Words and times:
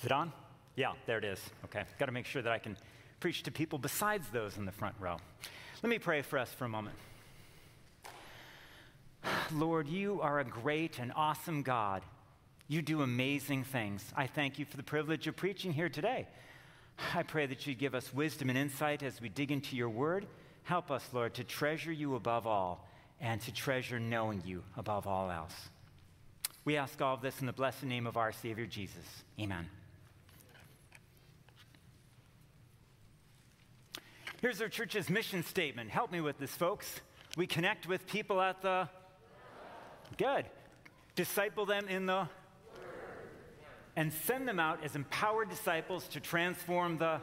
Is 0.00 0.06
it 0.06 0.12
on? 0.12 0.32
Yeah, 0.76 0.92
there 1.04 1.18
it 1.18 1.24
is. 1.24 1.38
Okay. 1.66 1.84
Got 1.98 2.06
to 2.06 2.12
make 2.12 2.24
sure 2.24 2.40
that 2.40 2.52
I 2.52 2.58
can 2.58 2.74
preach 3.20 3.42
to 3.42 3.50
people 3.50 3.78
besides 3.78 4.26
those 4.32 4.56
in 4.56 4.64
the 4.64 4.72
front 4.72 4.94
row. 4.98 5.18
Let 5.82 5.90
me 5.90 5.98
pray 5.98 6.22
for 6.22 6.38
us 6.38 6.50
for 6.50 6.64
a 6.64 6.68
moment. 6.70 6.96
Lord, 9.52 9.88
you 9.88 10.22
are 10.22 10.40
a 10.40 10.44
great 10.44 10.98
and 10.98 11.12
awesome 11.14 11.62
God. 11.62 12.02
You 12.66 12.80
do 12.80 13.02
amazing 13.02 13.64
things. 13.64 14.02
I 14.16 14.26
thank 14.26 14.58
you 14.58 14.64
for 14.64 14.78
the 14.78 14.82
privilege 14.82 15.26
of 15.26 15.36
preaching 15.36 15.70
here 15.70 15.90
today. 15.90 16.26
I 17.14 17.22
pray 17.22 17.44
that 17.46 17.66
you 17.66 17.74
give 17.74 17.94
us 17.94 18.14
wisdom 18.14 18.48
and 18.48 18.56
insight 18.58 19.02
as 19.02 19.20
we 19.20 19.28
dig 19.28 19.52
into 19.52 19.76
your 19.76 19.90
word. 19.90 20.26
Help 20.62 20.90
us, 20.90 21.06
Lord, 21.12 21.34
to 21.34 21.44
treasure 21.44 21.92
you 21.92 22.14
above 22.14 22.46
all 22.46 22.88
and 23.20 23.38
to 23.42 23.52
treasure 23.52 24.00
knowing 24.00 24.42
you 24.46 24.62
above 24.78 25.06
all 25.06 25.30
else. 25.30 25.68
We 26.64 26.78
ask 26.78 27.02
all 27.02 27.14
of 27.14 27.22
this 27.22 27.40
in 27.40 27.46
the 27.46 27.52
blessed 27.52 27.84
name 27.84 28.06
of 28.06 28.16
our 28.16 28.32
Savior 28.32 28.66
Jesus. 28.66 29.04
Amen. 29.38 29.68
Here's 34.40 34.62
our 34.62 34.70
church's 34.70 35.10
mission 35.10 35.42
statement. 35.42 35.90
Help 35.90 36.10
me 36.10 36.22
with 36.22 36.38
this, 36.38 36.50
folks. 36.50 37.02
We 37.36 37.46
connect 37.46 37.86
with 37.86 38.06
people 38.06 38.40
at 38.40 38.62
the. 38.62 38.88
Good. 40.16 40.46
Disciple 41.14 41.66
them 41.66 41.88
in 41.88 42.06
the. 42.06 42.26
And 43.96 44.10
send 44.10 44.48
them 44.48 44.58
out 44.58 44.82
as 44.82 44.96
empowered 44.96 45.50
disciples 45.50 46.08
to 46.08 46.20
transform 46.20 46.96
the. 46.96 47.20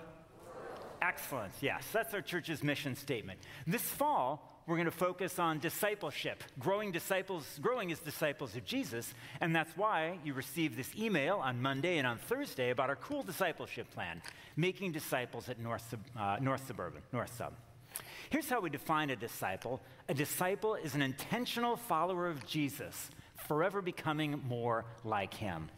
Excellence. 1.02 1.56
Yes, 1.62 1.88
that's 1.92 2.14
our 2.14 2.22
church's 2.22 2.64
mission 2.64 2.96
statement. 2.96 3.40
This 3.66 3.82
fall, 3.82 4.57
we're 4.68 4.76
going 4.76 4.86
to 4.86 4.92
focus 4.92 5.40
on 5.40 5.60
discipleship, 5.60 6.44
growing 6.60 6.92
disciples, 6.92 7.58
growing 7.62 7.90
as 7.90 8.00
disciples 8.00 8.54
of 8.58 8.66
Jesus, 8.66 9.14
and 9.40 9.56
that's 9.56 9.76
why 9.78 10.20
you 10.26 10.34
received 10.34 10.76
this 10.76 10.94
email 11.00 11.38
on 11.38 11.62
Monday 11.62 11.98
and 11.98 12.06
on 12.06 12.18
Thursday 12.18 12.70
about 12.70 12.90
our 12.90 12.98
cool 12.98 13.24
discipleship 13.24 13.90
plan, 13.92 14.22
making 14.58 14.92
disciples 14.92 15.48
at 15.48 15.58
North, 15.58 15.96
uh, 16.20 16.38
North 16.42 16.68
Suburban, 16.68 17.02
North 17.14 17.34
Sub. 17.38 17.54
Here's 18.30 18.50
how 18.50 18.60
we 18.60 18.70
define 18.70 19.10
a 19.10 19.16
disciple 19.16 19.80
a 20.10 20.14
disciple 20.14 20.76
is 20.76 20.96
an 20.96 21.02
intentional 21.02 21.78
follower 21.78 22.28
of 22.28 22.46
Jesus, 22.46 23.10
forever 23.48 23.82
becoming 23.82 24.44
more 24.46 24.84
like 25.06 25.34
him. 25.34 25.70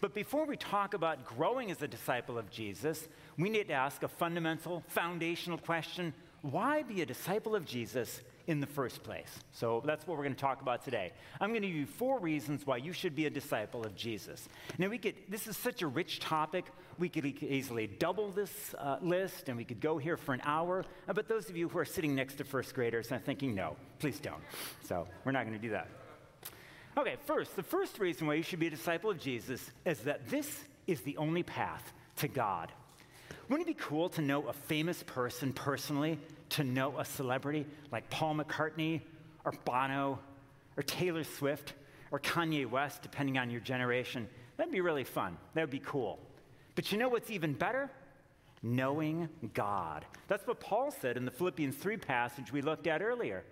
But 0.00 0.14
before 0.14 0.46
we 0.46 0.56
talk 0.56 0.94
about 0.94 1.24
growing 1.24 1.70
as 1.70 1.80
a 1.80 1.86
disciple 1.86 2.38
of 2.38 2.50
Jesus, 2.50 3.06
we 3.38 3.48
need 3.48 3.68
to 3.68 3.74
ask 3.74 4.02
a 4.02 4.08
fundamental, 4.08 4.82
foundational 4.88 5.58
question 5.58 6.12
why 6.42 6.82
be 6.82 7.02
a 7.02 7.06
disciple 7.06 7.54
of 7.54 7.64
Jesus 7.64 8.20
in 8.46 8.60
the 8.60 8.66
first 8.66 9.02
place? 9.02 9.28
So 9.52 9.82
that's 9.84 10.06
what 10.06 10.16
we're 10.16 10.24
going 10.24 10.34
to 10.34 10.40
talk 10.40 10.62
about 10.62 10.84
today. 10.84 11.12
I'm 11.40 11.50
going 11.50 11.62
to 11.62 11.68
give 11.68 11.76
you 11.76 11.86
four 11.86 12.18
reasons 12.18 12.66
why 12.66 12.78
you 12.78 12.92
should 12.92 13.14
be 13.14 13.26
a 13.26 13.30
disciple 13.30 13.84
of 13.84 13.94
Jesus. 13.94 14.48
Now, 14.78 14.88
we 14.88 14.98
could, 14.98 15.14
this 15.28 15.46
is 15.46 15.56
such 15.56 15.82
a 15.82 15.86
rich 15.86 16.20
topic, 16.20 16.66
we 16.98 17.08
could 17.08 17.24
easily 17.24 17.86
double 17.86 18.30
this 18.30 18.74
uh, 18.78 18.98
list 19.00 19.48
and 19.48 19.56
we 19.56 19.64
could 19.64 19.80
go 19.80 19.98
here 19.98 20.16
for 20.16 20.34
an 20.34 20.42
hour. 20.44 20.84
Uh, 21.08 21.12
but 21.12 21.28
those 21.28 21.48
of 21.48 21.56
you 21.56 21.68
who 21.68 21.78
are 21.78 21.84
sitting 21.84 22.14
next 22.14 22.34
to 22.36 22.44
first 22.44 22.74
graders 22.74 23.10
are 23.12 23.18
thinking, 23.18 23.54
no, 23.54 23.76
please 23.98 24.18
don't. 24.18 24.42
So 24.84 25.06
we're 25.24 25.32
not 25.32 25.46
going 25.46 25.56
to 25.56 25.62
do 25.62 25.70
that. 25.70 25.88
Okay, 26.96 27.16
first, 27.24 27.56
the 27.56 27.62
first 27.62 27.98
reason 27.98 28.26
why 28.26 28.34
you 28.34 28.42
should 28.42 28.60
be 28.60 28.66
a 28.66 28.70
disciple 28.70 29.10
of 29.10 29.18
Jesus 29.18 29.70
is 29.86 30.00
that 30.00 30.28
this 30.28 30.64
is 30.86 31.00
the 31.00 31.16
only 31.16 31.42
path 31.42 31.92
to 32.16 32.28
God. 32.28 32.70
Wouldn't 33.48 33.68
it 33.68 33.76
be 33.76 33.82
cool 33.82 34.08
to 34.10 34.22
know 34.22 34.46
a 34.48 34.52
famous 34.52 35.02
person 35.02 35.52
personally, 35.52 36.18
to 36.52 36.64
know 36.64 36.98
a 36.98 37.04
celebrity 37.04 37.66
like 37.90 38.08
Paul 38.10 38.36
McCartney 38.36 39.00
or 39.44 39.52
Bono 39.64 40.18
or 40.76 40.82
Taylor 40.82 41.24
Swift 41.24 41.74
or 42.10 42.20
Kanye 42.20 42.68
West, 42.68 43.02
depending 43.02 43.38
on 43.38 43.50
your 43.50 43.60
generation? 43.60 44.28
That'd 44.56 44.72
be 44.72 44.80
really 44.80 45.04
fun. 45.04 45.36
That 45.54 45.62
would 45.62 45.70
be 45.70 45.82
cool. 45.84 46.18
But 46.74 46.92
you 46.92 46.98
know 46.98 47.08
what's 47.08 47.30
even 47.30 47.54
better? 47.54 47.90
Knowing 48.62 49.28
God. 49.54 50.04
That's 50.28 50.46
what 50.46 50.60
Paul 50.60 50.90
said 50.90 51.16
in 51.16 51.24
the 51.24 51.30
Philippians 51.30 51.76
3 51.76 51.96
passage 51.96 52.52
we 52.52 52.62
looked 52.62 52.86
at 52.86 53.02
earlier. 53.02 53.44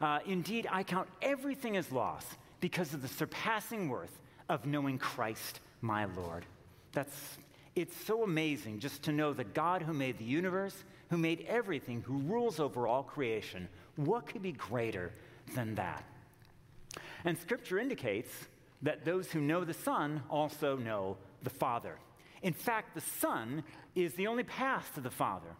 Uh, 0.00 0.18
Indeed, 0.26 0.66
I 0.70 0.82
count 0.82 1.08
everything 1.22 1.76
as 1.76 1.92
loss 1.92 2.24
because 2.60 2.94
of 2.94 3.02
the 3.02 3.08
surpassing 3.08 3.88
worth 3.88 4.18
of 4.48 4.66
knowing 4.66 4.98
Christ, 4.98 5.60
my 5.80 6.06
Lord. 6.06 6.46
That's 6.92 7.38
it's 7.76 7.96
so 8.04 8.22
amazing 8.22 8.80
just 8.80 9.02
to 9.04 9.12
know 9.12 9.32
the 9.32 9.44
God 9.44 9.82
who 9.82 9.92
made 9.92 10.18
the 10.18 10.24
universe, 10.24 10.84
who 11.08 11.16
made 11.16 11.44
everything, 11.48 12.02
who 12.02 12.18
rules 12.18 12.60
over 12.60 12.86
all 12.86 13.02
creation. 13.02 13.68
What 13.96 14.26
could 14.26 14.42
be 14.42 14.52
greater 14.52 15.12
than 15.54 15.74
that? 15.76 16.04
And 17.24 17.38
scripture 17.38 17.78
indicates 17.78 18.30
that 18.82 19.04
those 19.04 19.30
who 19.30 19.40
know 19.40 19.64
the 19.64 19.74
Son 19.74 20.22
also 20.30 20.76
know 20.76 21.16
the 21.42 21.50
Father. 21.50 21.96
In 22.42 22.52
fact, 22.52 22.94
the 22.94 23.00
Son 23.00 23.62
is 23.94 24.14
the 24.14 24.26
only 24.26 24.44
path 24.44 24.92
to 24.94 25.00
the 25.00 25.10
Father. 25.10 25.54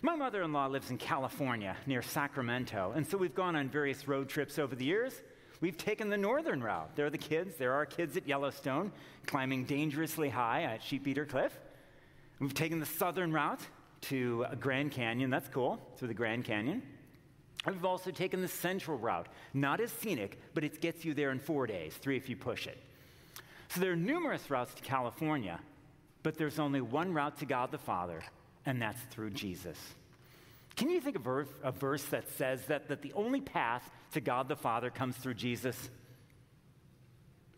My 0.00 0.14
mother 0.14 0.42
in 0.42 0.52
law 0.52 0.66
lives 0.66 0.90
in 0.90 0.98
California 0.98 1.76
near 1.86 2.02
Sacramento, 2.02 2.92
and 2.94 3.04
so 3.04 3.18
we've 3.18 3.34
gone 3.34 3.56
on 3.56 3.68
various 3.68 4.06
road 4.06 4.28
trips 4.28 4.58
over 4.58 4.76
the 4.76 4.84
years. 4.84 5.20
We've 5.60 5.76
taken 5.76 6.08
the 6.08 6.16
northern 6.16 6.62
route. 6.62 6.94
There 6.94 7.06
are 7.06 7.10
the 7.10 7.18
kids. 7.18 7.56
There 7.56 7.72
are 7.72 7.84
kids 7.84 8.16
at 8.16 8.28
Yellowstone 8.28 8.92
climbing 9.26 9.64
dangerously 9.64 10.28
high 10.28 10.62
at 10.62 10.82
Sheepeater 10.82 11.28
Cliff. 11.28 11.58
We've 12.38 12.54
taken 12.54 12.78
the 12.78 12.86
southern 12.86 13.32
route 13.32 13.60
to 14.02 14.46
Grand 14.60 14.92
Canyon. 14.92 15.30
That's 15.30 15.48
cool, 15.48 15.80
through 15.96 16.08
the 16.08 16.14
Grand 16.14 16.44
Canyon. 16.44 16.82
And 17.66 17.74
we've 17.74 17.84
also 17.84 18.12
taken 18.12 18.40
the 18.40 18.48
central 18.48 18.96
route. 18.98 19.26
Not 19.52 19.80
as 19.80 19.90
scenic, 19.90 20.38
but 20.54 20.62
it 20.62 20.80
gets 20.80 21.04
you 21.04 21.12
there 21.12 21.32
in 21.32 21.40
four 21.40 21.66
days, 21.66 21.94
three 21.94 22.16
if 22.16 22.28
you 22.28 22.36
push 22.36 22.68
it. 22.68 22.78
So 23.68 23.80
there 23.80 23.92
are 23.92 23.96
numerous 23.96 24.48
routes 24.50 24.72
to 24.74 24.82
California, 24.82 25.58
but 26.22 26.38
there's 26.38 26.58
only 26.58 26.80
one 26.80 27.12
route 27.12 27.36
to 27.38 27.46
God 27.46 27.72
the 27.72 27.78
Father, 27.78 28.22
and 28.64 28.80
that's 28.80 29.00
through 29.10 29.30
Jesus. 29.30 29.76
Can 30.78 30.90
you 30.90 31.00
think 31.00 31.16
of 31.16 31.26
a 31.64 31.72
verse 31.72 32.04
that 32.04 32.28
says 32.36 32.64
that, 32.66 32.86
that 32.86 33.02
the 33.02 33.12
only 33.14 33.40
path 33.40 33.90
to 34.12 34.20
God 34.20 34.46
the 34.46 34.54
Father 34.54 34.90
comes 34.90 35.16
through 35.16 35.34
Jesus? 35.34 35.90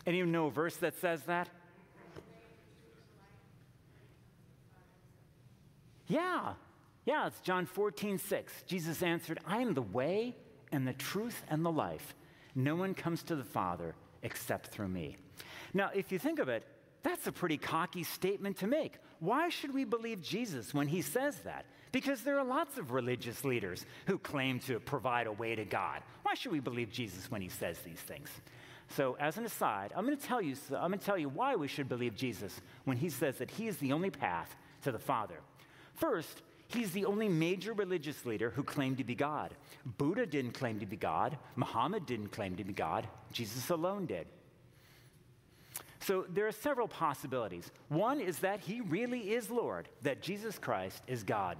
Anyone 0.07 0.33
know 0.33 0.47
a 0.47 0.51
verse 0.51 0.77
that 0.77 0.99
says 0.99 1.23
that? 1.25 1.51
Yeah, 6.07 6.55
yeah, 7.05 7.27
it's 7.27 7.41
John 7.43 7.67
14, 7.67 8.17
6. 8.17 8.65
Jesus 8.67 9.03
answered, 9.03 9.39
I 9.47 9.59
am 9.59 9.75
the 9.75 9.83
way 9.83 10.35
and 10.73 10.89
the 10.89 10.95
truth 10.95 11.43
and 11.51 11.63
the 11.63 11.71
life. 11.71 12.15
No 12.55 12.75
one 12.75 12.95
comes 12.95 13.23
to 13.25 13.37
the 13.37 13.45
Father 13.45 13.95
except 14.23 14.69
through 14.69 14.89
me. 14.89 15.19
Now, 15.75 15.91
if 15.95 16.11
you 16.11 16.19
think 16.19 16.39
of 16.39 16.49
it, 16.49 16.65
that's 17.03 17.27
a 17.27 17.33
pretty 17.33 17.59
cocky 17.59 18.03
statement 18.03 18.57
to 18.61 18.67
make. 18.67 18.95
Why 19.19 19.51
should 19.51 19.75
we 19.75 19.85
believe 19.85 20.23
Jesus 20.23 20.73
when 20.73 20.89
he 20.89 21.03
says 21.03 21.37
that? 21.41 21.67
Because 21.93 22.23
there 22.23 22.39
are 22.39 22.45
lots 22.45 22.79
of 22.79 22.93
religious 22.93 23.45
leaders 23.45 23.85
who 24.07 24.19
claim 24.19 24.61
to 24.61 24.79
provide 24.81 25.27
a 25.27 25.33
way 25.33 25.55
to 25.55 25.65
God. 25.65 26.03
Why 26.23 26.35
should 26.35 26.53
we 26.53 26.61
believe 26.61 26.91
Jesus 26.91 27.31
when 27.31 27.43
he 27.43 27.49
says 27.49 27.79
these 27.81 27.99
things? 27.99 28.29
So, 28.97 29.17
as 29.21 29.39
an 29.39 29.45
aside, 29.45 29.93
I'm 29.95 30.05
going 30.05 30.17
to 30.17 30.23
tell 30.23 30.43
you, 30.43 30.57
I'm 30.73 30.91
going 30.91 30.99
to 30.99 31.05
tell 31.05 31.19
you 31.19 31.29
why 31.29 31.55
we 31.55 31.69
should 31.69 31.89
believe 31.89 32.17
Jesus 32.17 32.61
when 32.85 32.97
he 32.97 33.09
says 33.09 33.39
that 33.39 33.51
he 33.51 33.69
is 33.69 33.77
the 33.79 33.93
only 33.93 34.11
path 34.11 34.55
to 34.83 34.93
the 34.93 34.99
Father. 34.99 35.37
First, 35.95 36.43
he's 36.67 36.91
the 36.91 37.05
only 37.05 37.29
major 37.29 37.73
religious 37.73 38.25
leader 38.27 38.51
who 38.51 38.65
claimed 38.65 38.99
to 38.99 39.05
be 39.05 39.15
God. 39.15 39.55
Buddha 39.99 40.27
didn't 40.27 40.53
claim 40.53 40.81
to 40.81 40.87
be 40.87 40.97
God, 40.97 41.39
Muhammad 41.55 42.07
didn't 42.07 42.33
claim 42.33 42.57
to 42.57 42.65
be 42.65 42.73
God, 42.73 43.07
Jesus 43.33 43.71
alone 43.71 44.07
did. 44.07 44.27
So 46.01 46.25
there 46.29 46.47
are 46.47 46.53
several 46.53 46.89
possibilities. 46.89 47.71
One 47.89 48.21
is 48.21 48.39
that 48.39 48.61
he 48.61 48.81
really 48.81 49.33
is 49.33 49.51
Lord, 49.51 49.89
that 50.03 50.23
Jesus 50.23 50.59
Christ 50.59 51.03
is 51.07 51.23
God. 51.23 51.59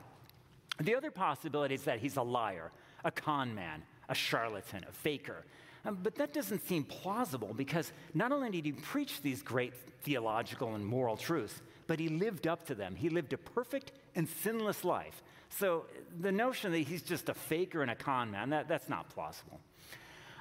The 0.81 0.95
other 0.95 1.11
possibility 1.11 1.75
is 1.75 1.83
that 1.85 1.99
he's 1.99 2.17
a 2.17 2.23
liar, 2.23 2.73
a 3.05 3.11
con 3.11 3.55
man, 3.55 3.83
a 4.09 4.15
charlatan, 4.15 4.85
a 4.89 4.93
faker. 4.93 5.45
Um, 5.85 5.99
but 6.03 6.15
that 6.17 6.33
doesn't 6.33 6.67
seem 6.67 6.85
plausible 6.85 7.55
because 7.55 7.93
not 8.15 8.33
only 8.33 8.51
did 8.51 8.65
he 8.65 8.73
preach 8.73 9.23
these 9.23 9.43
great 9.43 9.75
theological 10.03 10.75
and 10.75 10.85
moral 10.85 11.17
truths, 11.17 11.61
but 11.87 11.99
he 11.99 12.09
lived 12.09 12.47
up 12.47 12.67
to 12.67 12.75
them. 12.75 12.95
He 12.95 13.09
lived 13.09 13.33
a 13.33 13.39
perfect 13.39 13.93
and 14.15 14.29
sinless 14.29 14.85
life. 14.85 15.23
So 15.49 15.87
the 16.21 16.33
notion 16.33 16.73
that 16.73 16.79
he's 16.79 17.03
just 17.03 17.29
a 17.29 17.35
faker 17.35 17.83
and 17.83 17.91
a 17.91 17.95
con 17.95 18.31
man, 18.31 18.51
that, 18.51 18.69
that's 18.69 18.89
not 18.89 19.09
plausible. 19.11 19.61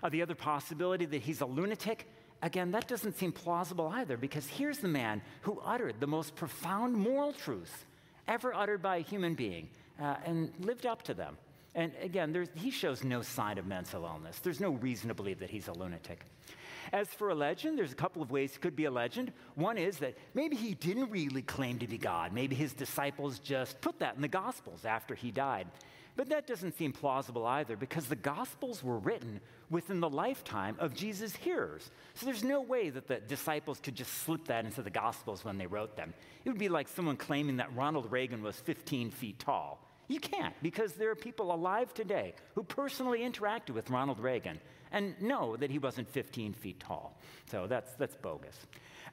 Uh, 0.03 0.09
the 0.09 0.21
other 0.21 0.35
possibility 0.35 1.05
that 1.05 1.21
he's 1.21 1.41
a 1.41 1.45
lunatic, 1.45 2.05
again, 2.41 2.71
that 2.71 2.87
doesn't 2.87 3.17
seem 3.17 3.31
plausible 3.31 3.87
either 3.87 4.17
because 4.17 4.47
here's 4.47 4.79
the 4.79 4.87
man 4.87 5.21
who 5.41 5.59
uttered 5.65 5.99
the 5.99 6.07
most 6.07 6.35
profound 6.35 6.93
moral 6.93 7.33
truths 7.33 7.85
ever 8.27 8.53
uttered 8.53 8.81
by 8.81 8.97
a 8.97 9.01
human 9.01 9.33
being 9.33 9.69
uh, 10.01 10.15
and 10.25 10.51
lived 10.59 10.85
up 10.85 11.03
to 11.03 11.13
them. 11.13 11.37
And 11.75 11.91
again, 12.01 12.47
he 12.55 12.71
shows 12.71 13.03
no 13.03 13.21
sign 13.21 13.57
of 13.57 13.67
mental 13.67 14.03
illness. 14.03 14.39
There's 14.39 14.59
no 14.59 14.71
reason 14.71 15.09
to 15.09 15.13
believe 15.13 15.39
that 15.39 15.49
he's 15.49 15.67
a 15.67 15.73
lunatic. 15.73 16.25
As 16.91 17.07
for 17.07 17.29
a 17.29 17.35
legend, 17.35 17.77
there's 17.77 17.91
a 17.91 17.95
couple 17.95 18.21
of 18.21 18.31
ways 18.31 18.55
it 18.55 18.61
could 18.61 18.75
be 18.75 18.85
a 18.85 18.91
legend. 18.91 19.31
One 19.55 19.77
is 19.77 19.97
that 19.99 20.17
maybe 20.33 20.55
he 20.55 20.73
didn't 20.73 21.11
really 21.11 21.43
claim 21.43 21.77
to 21.79 21.87
be 21.87 21.97
God. 21.97 22.33
Maybe 22.33 22.55
his 22.55 22.73
disciples 22.73 23.37
just 23.39 23.79
put 23.81 23.99
that 23.99 24.15
in 24.15 24.21
the 24.21 24.27
Gospels 24.27 24.85
after 24.85 25.13
he 25.13 25.29
died. 25.29 25.67
But 26.15 26.29
that 26.29 26.47
doesn't 26.47 26.77
seem 26.77 26.91
plausible 26.91 27.45
either 27.45 27.77
because 27.77 28.07
the 28.07 28.15
Gospels 28.15 28.83
were 28.83 28.97
written 28.97 29.39
within 29.69 29.99
the 29.99 30.09
lifetime 30.09 30.75
of 30.79 30.95
Jesus' 30.95 31.35
hearers. 31.35 31.91
So 32.15 32.25
there's 32.25 32.43
no 32.43 32.61
way 32.61 32.89
that 32.89 33.07
the 33.07 33.19
disciples 33.19 33.79
could 33.79 33.95
just 33.95 34.13
slip 34.13 34.45
that 34.47 34.65
into 34.65 34.81
the 34.81 34.89
Gospels 34.89 35.45
when 35.45 35.57
they 35.57 35.67
wrote 35.67 35.95
them. 35.95 36.13
It 36.43 36.49
would 36.49 36.59
be 36.59 36.69
like 36.69 36.87
someone 36.87 37.17
claiming 37.17 37.57
that 37.57 37.73
Ronald 37.75 38.11
Reagan 38.11 38.41
was 38.41 38.55
15 38.57 39.11
feet 39.11 39.39
tall. 39.39 39.79
You 40.09 40.19
can't 40.19 40.53
because 40.61 40.93
there 40.93 41.09
are 41.11 41.15
people 41.15 41.53
alive 41.53 41.93
today 41.93 42.33
who 42.55 42.63
personally 42.63 43.19
interacted 43.21 43.69
with 43.69 43.89
Ronald 43.89 44.19
Reagan 44.19 44.59
and 44.91 45.19
know 45.21 45.55
that 45.55 45.69
he 45.69 45.79
wasn't 45.79 46.09
15 46.09 46.53
feet 46.53 46.79
tall. 46.79 47.17
So 47.49 47.67
that's, 47.67 47.93
that's 47.93 48.15
bogus. 48.15 48.57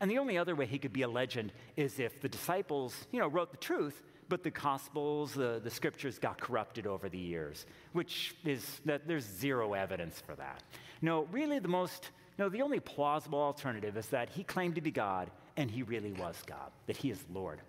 And 0.01 0.11
the 0.11 0.19
only 0.19 0.37
other 0.37 0.57
way 0.57 0.67
he 0.67 0.79
could 0.79 0.93
be 0.93 1.03
a 1.03 1.09
legend 1.09 1.53
is 1.77 2.01
if 2.01 2.21
the 2.21 2.29
disciples, 2.29 3.07
you 3.13 3.21
know, 3.21 3.29
wrote 3.29 3.53
the 3.53 3.59
truth 3.59 4.03
but 4.29 4.43
the 4.43 4.51
Gospels, 4.51 5.35
the, 5.35 5.61
the 5.63 5.71
scriptures 5.71 6.19
got 6.19 6.41
corrupted 6.41 6.87
over 6.87 7.09
the 7.09 7.19
years, 7.19 7.67
which 7.93 8.35
is 8.45 8.81
that 8.85 9.07
there's 9.07 9.25
zero 9.25 9.75
evidence 9.75 10.21
for 10.21 10.35
that. 10.35 10.63
No, 11.03 11.29
really, 11.31 11.59
the 11.59 11.69
most, 11.69 12.11
no, 12.39 12.49
the 12.49 12.63
only 12.63 12.81
plausible 12.81 13.39
alternative 13.39 13.97
is 13.97 14.09
that 14.09 14.31
he 14.31 14.43
claimed 14.43 14.75
to 14.75 14.81
be 14.81 14.91
God 14.91 15.31
and 15.57 15.71
he 15.71 15.83
really 15.83 16.13
was 16.13 16.43
God, 16.47 16.71
that 16.87 16.97
he 16.97 17.11
is 17.11 17.25
Lord. 17.33 17.61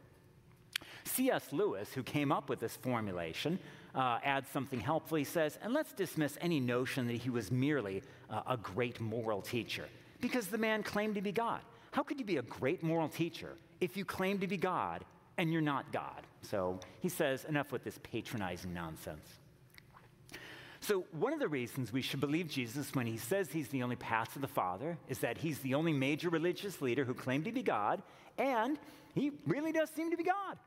C.S. 1.07 1.51
Lewis, 1.51 1.91
who 1.93 2.03
came 2.03 2.31
up 2.31 2.49
with 2.49 2.59
this 2.59 2.75
formulation, 2.75 3.57
uh, 3.95 4.19
adds 4.23 4.49
something 4.49 4.79
helpful. 4.79 5.17
He 5.17 5.23
says, 5.23 5.57
and 5.61 5.73
let's 5.73 5.93
dismiss 5.93 6.37
any 6.41 6.59
notion 6.59 7.07
that 7.07 7.17
he 7.17 7.29
was 7.29 7.51
merely 7.51 8.03
uh, 8.29 8.41
a 8.47 8.57
great 8.57 9.01
moral 9.01 9.41
teacher, 9.41 9.87
because 10.21 10.47
the 10.47 10.57
man 10.57 10.83
claimed 10.83 11.15
to 11.15 11.21
be 11.21 11.31
God. 11.31 11.61
How 11.91 12.03
could 12.03 12.19
you 12.19 12.25
be 12.25 12.37
a 12.37 12.43
great 12.43 12.83
moral 12.83 13.09
teacher 13.09 13.55
if 13.81 13.97
you 13.97 14.05
claim 14.05 14.39
to 14.39 14.47
be 14.47 14.57
God 14.57 15.03
and 15.37 15.51
you're 15.51 15.61
not 15.61 15.91
God. 15.91 16.25
So 16.41 16.79
he 16.99 17.09
says, 17.09 17.45
enough 17.45 17.71
with 17.71 17.83
this 17.83 17.99
patronizing 18.03 18.73
nonsense. 18.73 19.27
So, 20.79 21.05
one 21.11 21.33
of 21.33 21.39
the 21.39 21.47
reasons 21.47 21.91
we 21.91 22.03
should 22.03 22.19
believe 22.19 22.47
Jesus 22.47 22.93
when 22.93 23.07
he 23.07 23.17
says 23.17 23.51
he's 23.51 23.67
the 23.69 23.81
only 23.81 23.95
path 23.95 24.33
to 24.33 24.39
the 24.39 24.47
Father 24.47 24.97
is 25.09 25.19
that 25.19 25.37
he's 25.37 25.59
the 25.59 25.73
only 25.73 25.91
major 25.91 26.29
religious 26.29 26.81
leader 26.81 27.03
who 27.03 27.13
claimed 27.15 27.45
to 27.45 27.51
be 27.51 27.63
God, 27.63 28.01
and 28.37 28.77
he 29.15 29.31
really 29.47 29.71
does 29.71 29.89
seem 29.89 30.11
to 30.11 30.17
be 30.17 30.23
God. 30.23 30.57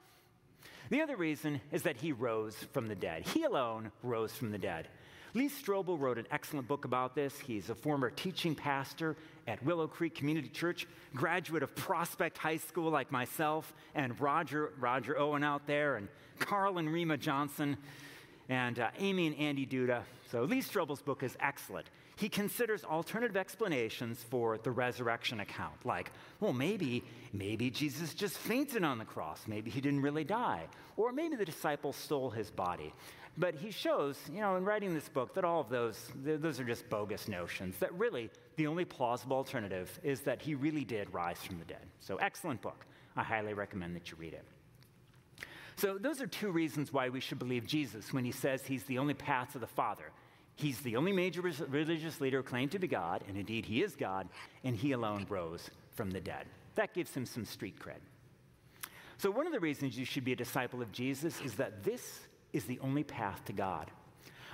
The 0.90 1.02
other 1.02 1.16
reason 1.16 1.60
is 1.70 1.82
that 1.82 1.96
he 1.96 2.10
rose 2.10 2.56
from 2.72 2.88
the 2.88 2.96
dead. 2.96 3.22
He 3.22 3.44
alone 3.44 3.92
rose 4.02 4.32
from 4.32 4.50
the 4.50 4.58
dead. 4.58 4.88
Lee 5.34 5.48
Strobel 5.48 5.96
wrote 5.96 6.18
an 6.18 6.26
excellent 6.32 6.66
book 6.66 6.84
about 6.84 7.14
this. 7.14 7.38
He's 7.38 7.70
a 7.70 7.76
former 7.76 8.10
teaching 8.10 8.56
pastor 8.56 9.16
at 9.46 9.62
Willow 9.62 9.86
Creek 9.86 10.16
Community 10.16 10.48
Church, 10.48 10.88
graduate 11.14 11.62
of 11.62 11.76
Prospect 11.76 12.36
High 12.36 12.56
School 12.56 12.90
like 12.90 13.12
myself, 13.12 13.72
and 13.94 14.20
Roger, 14.20 14.72
Roger 14.80 15.16
Owen 15.16 15.44
out 15.44 15.68
there, 15.68 15.94
and 15.94 16.08
Carl 16.40 16.78
and 16.78 16.92
Rima 16.92 17.16
Johnson, 17.16 17.76
and 18.48 18.80
uh, 18.80 18.90
Amy 18.98 19.28
and 19.28 19.36
Andy 19.36 19.66
Duda. 19.66 20.02
So 20.32 20.42
Lee 20.42 20.60
Strobel's 20.60 21.02
book 21.02 21.22
is 21.22 21.36
excellent. 21.38 21.86
He 22.20 22.28
considers 22.28 22.84
alternative 22.84 23.34
explanations 23.34 24.22
for 24.28 24.58
the 24.58 24.70
resurrection 24.70 25.40
account, 25.40 25.86
like, 25.86 26.12
well, 26.38 26.52
maybe, 26.52 27.02
maybe 27.32 27.70
Jesus 27.70 28.12
just 28.12 28.36
fainted 28.36 28.84
on 28.84 28.98
the 28.98 29.06
cross. 29.06 29.44
Maybe 29.46 29.70
he 29.70 29.80
didn't 29.80 30.02
really 30.02 30.24
die. 30.24 30.66
Or 30.98 31.12
maybe 31.12 31.34
the 31.36 31.46
disciples 31.46 31.96
stole 31.96 32.28
his 32.28 32.50
body. 32.50 32.92
But 33.38 33.54
he 33.54 33.70
shows, 33.70 34.18
you 34.30 34.42
know, 34.42 34.56
in 34.56 34.66
writing 34.66 34.92
this 34.92 35.08
book, 35.08 35.32
that 35.32 35.46
all 35.46 35.62
of 35.62 35.70
those, 35.70 36.12
those 36.14 36.60
are 36.60 36.64
just 36.64 36.90
bogus 36.90 37.26
notions, 37.26 37.78
that 37.78 37.90
really 37.94 38.28
the 38.56 38.66
only 38.66 38.84
plausible 38.84 39.38
alternative 39.38 39.98
is 40.02 40.20
that 40.20 40.42
he 40.42 40.54
really 40.54 40.84
did 40.84 41.14
rise 41.14 41.38
from 41.38 41.58
the 41.58 41.64
dead. 41.64 41.86
So, 42.00 42.16
excellent 42.16 42.60
book. 42.60 42.84
I 43.16 43.22
highly 43.22 43.54
recommend 43.54 43.96
that 43.96 44.10
you 44.10 44.18
read 44.18 44.34
it. 44.34 44.44
So, 45.76 45.96
those 45.96 46.20
are 46.20 46.26
two 46.26 46.50
reasons 46.50 46.92
why 46.92 47.08
we 47.08 47.20
should 47.20 47.38
believe 47.38 47.66
Jesus 47.66 48.12
when 48.12 48.26
he 48.26 48.32
says 48.32 48.66
he's 48.66 48.84
the 48.84 48.98
only 48.98 49.14
path 49.14 49.52
to 49.52 49.58
the 49.58 49.66
Father. 49.66 50.12
He's 50.60 50.80
the 50.80 50.96
only 50.96 51.12
major 51.12 51.40
religious 51.40 52.20
leader 52.20 52.42
claimed 52.42 52.72
to 52.72 52.78
be 52.78 52.86
God, 52.86 53.24
and 53.26 53.38
indeed 53.38 53.64
he 53.64 53.82
is 53.82 53.96
God, 53.96 54.28
and 54.62 54.76
he 54.76 54.92
alone 54.92 55.24
rose 55.26 55.70
from 55.92 56.10
the 56.10 56.20
dead. 56.20 56.44
That 56.74 56.92
gives 56.92 57.14
him 57.14 57.24
some 57.24 57.46
street 57.46 57.78
cred. 57.78 58.00
So, 59.16 59.30
one 59.30 59.46
of 59.46 59.54
the 59.54 59.60
reasons 59.60 59.98
you 59.98 60.04
should 60.04 60.24
be 60.24 60.32
a 60.32 60.36
disciple 60.36 60.82
of 60.82 60.92
Jesus 60.92 61.40
is 61.40 61.54
that 61.54 61.82
this 61.82 62.20
is 62.52 62.64
the 62.64 62.78
only 62.80 63.04
path 63.04 63.42
to 63.46 63.54
God. 63.54 63.90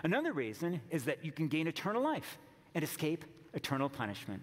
Another 0.04 0.32
reason 0.32 0.80
is 0.90 1.04
that 1.06 1.24
you 1.24 1.32
can 1.32 1.48
gain 1.48 1.66
eternal 1.66 2.02
life 2.02 2.38
and 2.76 2.84
escape 2.84 3.24
eternal 3.52 3.88
punishment. 3.88 4.42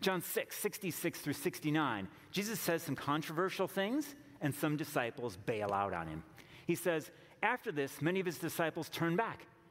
John 0.00 0.22
6, 0.22 0.56
66 0.56 1.18
through 1.18 1.32
69, 1.32 2.06
Jesus 2.30 2.60
says 2.60 2.84
some 2.84 2.94
controversial 2.94 3.66
things, 3.66 4.14
and 4.40 4.54
some 4.54 4.76
disciples 4.76 5.36
bail 5.36 5.72
out 5.72 5.92
on 5.92 6.06
him. 6.06 6.22
He 6.68 6.76
says, 6.76 7.10
After 7.42 7.72
this, 7.72 8.00
many 8.00 8.20
of 8.20 8.26
his 8.26 8.38
disciples 8.38 8.88
turned 8.88 9.16
back 9.16 9.46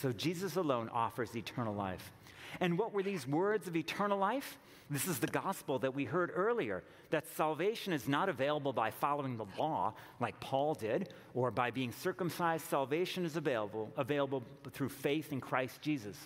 So 0.00 0.12
Jesus 0.12 0.56
alone 0.56 0.88
offers 0.92 1.34
eternal 1.36 1.74
life. 1.74 2.12
And 2.60 2.78
what 2.78 2.92
were 2.92 3.02
these 3.02 3.26
words 3.26 3.66
of 3.66 3.76
eternal 3.76 4.18
life? 4.18 4.58
This 4.90 5.08
is 5.08 5.18
the 5.18 5.26
gospel 5.26 5.78
that 5.78 5.94
we 5.94 6.04
heard 6.04 6.30
earlier 6.34 6.82
that 7.10 7.26
salvation 7.36 7.92
is 7.92 8.08
not 8.08 8.28
available 8.28 8.72
by 8.72 8.90
following 8.90 9.36
the 9.36 9.46
law 9.58 9.94
like 10.20 10.38
Paul 10.40 10.74
did 10.74 11.14
or 11.34 11.50
by 11.50 11.70
being 11.70 11.92
circumcised. 11.92 12.66
Salvation 12.66 13.24
is 13.24 13.36
available, 13.36 13.90
available 13.96 14.42
through 14.72 14.90
faith 14.90 15.32
in 15.32 15.40
Christ 15.40 15.80
Jesus. 15.80 16.16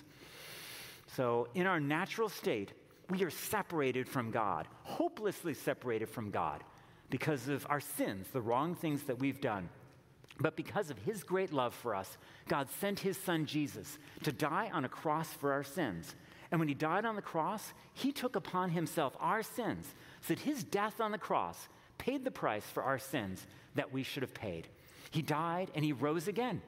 So, 1.14 1.48
in 1.54 1.66
our 1.66 1.78
natural 1.78 2.28
state, 2.28 2.72
we 3.08 3.22
are 3.22 3.30
separated 3.30 4.08
from 4.08 4.32
God, 4.32 4.66
hopelessly 4.82 5.54
separated 5.54 6.08
from 6.08 6.30
God 6.30 6.64
because 7.08 7.48
of 7.48 7.64
our 7.70 7.80
sins, 7.80 8.26
the 8.32 8.40
wrong 8.40 8.74
things 8.74 9.04
that 9.04 9.20
we've 9.20 9.40
done. 9.40 9.68
But 10.38 10.56
because 10.56 10.90
of 10.90 10.98
his 10.98 11.24
great 11.24 11.52
love 11.52 11.74
for 11.74 11.94
us, 11.94 12.18
God 12.48 12.68
sent 12.70 13.00
his 13.00 13.16
son 13.16 13.46
Jesus 13.46 13.98
to 14.22 14.32
die 14.32 14.70
on 14.72 14.84
a 14.84 14.88
cross 14.88 15.28
for 15.32 15.52
our 15.52 15.64
sins. 15.64 16.14
And 16.50 16.60
when 16.60 16.68
he 16.68 16.74
died 16.74 17.04
on 17.04 17.16
the 17.16 17.22
cross, 17.22 17.72
he 17.94 18.12
took 18.12 18.36
upon 18.36 18.70
himself 18.70 19.16
our 19.18 19.42
sins, 19.42 19.86
so 20.20 20.34
that 20.34 20.40
his 20.40 20.62
death 20.62 21.00
on 21.00 21.10
the 21.10 21.18
cross 21.18 21.68
paid 21.98 22.24
the 22.24 22.30
price 22.30 22.64
for 22.64 22.82
our 22.82 22.98
sins 22.98 23.46
that 23.74 23.92
we 23.92 24.02
should 24.02 24.22
have 24.22 24.34
paid. 24.34 24.68
He 25.10 25.22
died 25.22 25.70
and 25.74 25.84
he 25.84 25.92
rose 25.92 26.28
again. 26.28 26.60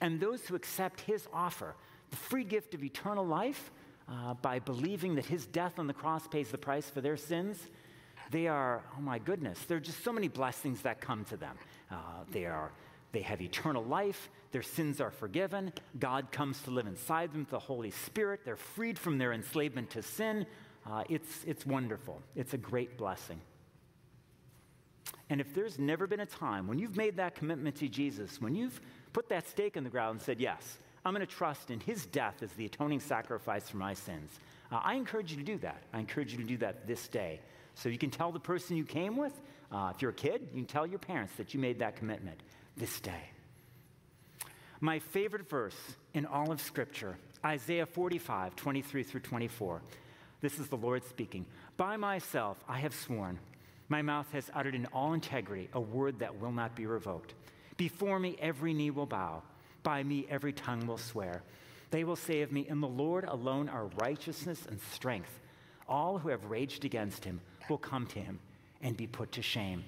And 0.00 0.20
those 0.20 0.46
who 0.46 0.54
accept 0.54 1.00
his 1.00 1.26
offer, 1.32 1.74
the 2.10 2.16
free 2.16 2.44
gift 2.44 2.74
of 2.74 2.82
eternal 2.82 3.26
life, 3.26 3.70
uh, 4.08 4.34
by 4.34 4.58
believing 4.58 5.14
that 5.14 5.26
his 5.26 5.46
death 5.46 5.78
on 5.78 5.86
the 5.86 5.92
cross 5.94 6.26
pays 6.26 6.48
the 6.48 6.58
price 6.58 6.88
for 6.88 7.00
their 7.00 7.16
sins, 7.16 7.68
they 8.30 8.46
are, 8.46 8.82
oh 8.96 9.00
my 9.00 9.18
goodness, 9.18 9.58
there 9.66 9.76
are 9.76 9.80
just 9.80 10.04
so 10.04 10.12
many 10.12 10.28
blessings 10.28 10.82
that 10.82 11.00
come 11.00 11.24
to 11.26 11.36
them. 11.36 11.56
Uh, 11.90 11.96
they, 12.30 12.46
are, 12.46 12.70
they 13.12 13.22
have 13.22 13.40
eternal 13.40 13.84
life. 13.84 14.30
Their 14.52 14.62
sins 14.62 15.00
are 15.00 15.10
forgiven. 15.10 15.72
God 15.98 16.30
comes 16.30 16.62
to 16.62 16.70
live 16.70 16.86
inside 16.86 17.32
them, 17.32 17.40
with 17.40 17.50
the 17.50 17.58
Holy 17.58 17.90
Spirit. 17.90 18.40
They're 18.44 18.56
freed 18.56 18.98
from 18.98 19.18
their 19.18 19.32
enslavement 19.32 19.90
to 19.90 20.02
sin. 20.02 20.46
Uh, 20.88 21.04
it's, 21.08 21.44
it's 21.44 21.66
wonderful. 21.66 22.20
It's 22.36 22.54
a 22.54 22.58
great 22.58 22.96
blessing. 22.96 23.40
And 25.28 25.40
if 25.40 25.54
there's 25.54 25.78
never 25.78 26.06
been 26.06 26.20
a 26.20 26.26
time 26.26 26.66
when 26.66 26.78
you've 26.78 26.96
made 26.96 27.16
that 27.16 27.34
commitment 27.34 27.76
to 27.76 27.88
Jesus, 27.88 28.40
when 28.40 28.54
you've 28.54 28.80
put 29.12 29.28
that 29.28 29.48
stake 29.48 29.76
in 29.76 29.84
the 29.84 29.90
ground 29.90 30.16
and 30.16 30.22
said, 30.22 30.40
Yes, 30.40 30.78
I'm 31.04 31.14
going 31.14 31.26
to 31.26 31.32
trust 31.32 31.70
in 31.70 31.80
his 31.80 32.06
death 32.06 32.42
as 32.42 32.52
the 32.52 32.66
atoning 32.66 33.00
sacrifice 33.00 33.68
for 33.68 33.76
my 33.76 33.94
sins, 33.94 34.38
uh, 34.72 34.80
I 34.82 34.94
encourage 34.94 35.30
you 35.30 35.38
to 35.38 35.44
do 35.44 35.58
that. 35.58 35.82
I 35.92 36.00
encourage 36.00 36.32
you 36.32 36.38
to 36.38 36.44
do 36.44 36.56
that 36.58 36.86
this 36.86 37.08
day. 37.08 37.40
So 37.82 37.88
you 37.88 37.96
can 37.96 38.10
tell 38.10 38.30
the 38.30 38.40
person 38.40 38.76
you 38.76 38.84
came 38.84 39.16
with, 39.16 39.32
uh, 39.72 39.90
if 39.94 40.02
you're 40.02 40.10
a 40.10 40.14
kid, 40.14 40.42
you 40.52 40.58
can 40.58 40.66
tell 40.66 40.86
your 40.86 40.98
parents 40.98 41.32
that 41.38 41.54
you 41.54 41.60
made 41.60 41.78
that 41.78 41.96
commitment 41.96 42.38
this 42.76 43.00
day. 43.00 43.30
My 44.80 44.98
favorite 44.98 45.48
verse 45.48 45.76
in 46.12 46.26
all 46.26 46.52
of 46.52 46.60
Scripture, 46.60 47.16
Isaiah 47.42 47.86
45, 47.86 48.54
23 48.54 49.02
through 49.02 49.20
24. 49.20 49.80
This 50.42 50.58
is 50.58 50.68
the 50.68 50.76
Lord 50.76 51.04
speaking. 51.04 51.46
By 51.78 51.96
myself 51.96 52.62
I 52.68 52.80
have 52.80 52.94
sworn, 52.94 53.38
my 53.88 54.02
mouth 54.02 54.30
has 54.32 54.50
uttered 54.54 54.74
in 54.74 54.84
all 54.86 55.14
integrity 55.14 55.70
a 55.72 55.80
word 55.80 56.18
that 56.18 56.38
will 56.38 56.52
not 56.52 56.76
be 56.76 56.84
revoked. 56.84 57.32
Before 57.78 58.18
me 58.18 58.36
every 58.40 58.74
knee 58.74 58.90
will 58.90 59.06
bow, 59.06 59.42
by 59.82 60.02
me 60.02 60.26
every 60.28 60.52
tongue 60.52 60.86
will 60.86 60.98
swear. 60.98 61.42
They 61.90 62.04
will 62.04 62.16
say 62.16 62.42
of 62.42 62.52
me, 62.52 62.66
In 62.68 62.82
the 62.82 62.88
Lord 62.88 63.24
alone 63.24 63.70
are 63.70 63.86
righteousness 63.96 64.66
and 64.68 64.78
strength. 64.92 65.40
All 65.88 66.18
who 66.18 66.28
have 66.28 66.44
raged 66.44 66.84
against 66.84 67.24
him 67.24 67.40
will 67.70 67.78
come 67.78 68.06
to 68.08 68.18
him 68.18 68.40
and 68.82 68.96
be 68.96 69.06
put 69.06 69.32
to 69.32 69.42
shame. 69.42 69.84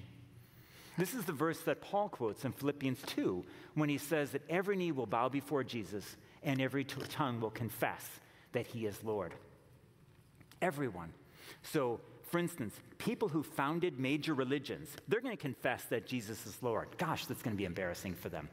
This 0.97 1.13
is 1.13 1.25
the 1.25 1.33
verse 1.33 1.59
that 1.61 1.81
Paul 1.81 2.09
quotes 2.09 2.45
in 2.45 2.51
Philippians 2.51 2.99
2 3.07 3.43
when 3.73 3.89
he 3.89 3.97
says 3.97 4.31
that 4.31 4.43
every 4.49 4.75
knee 4.75 4.91
will 4.91 5.07
bow 5.07 5.27
before 5.27 5.63
Jesus 5.63 6.15
and 6.43 6.61
every 6.61 6.83
tongue 6.83 7.39
will 7.39 7.49
confess 7.49 8.07
that 8.51 8.67
he 8.67 8.85
is 8.85 9.03
Lord. 9.03 9.33
Everyone. 10.61 11.11
So, 11.63 11.99
for 12.29 12.37
instance, 12.37 12.75
people 12.99 13.27
who 13.27 13.43
founded 13.43 13.99
major 13.99 14.33
religions, 14.33 14.89
they're 15.07 15.21
going 15.21 15.35
to 15.35 15.41
confess 15.41 15.83
that 15.85 16.05
Jesus 16.05 16.45
is 16.45 16.57
Lord. 16.61 16.89
Gosh, 16.97 17.25
that's 17.25 17.41
going 17.41 17.55
to 17.55 17.57
be 17.57 17.65
embarrassing 17.65 18.13
for 18.13 18.29
them. 18.29 18.49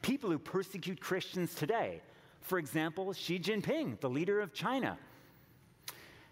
people 0.00 0.30
who 0.30 0.38
persecute 0.38 1.00
Christians 1.00 1.54
today. 1.54 2.00
For 2.40 2.58
example, 2.58 3.12
Xi 3.12 3.38
Jinping, 3.38 4.00
the 4.00 4.10
leader 4.10 4.40
of 4.40 4.52
China. 4.52 4.98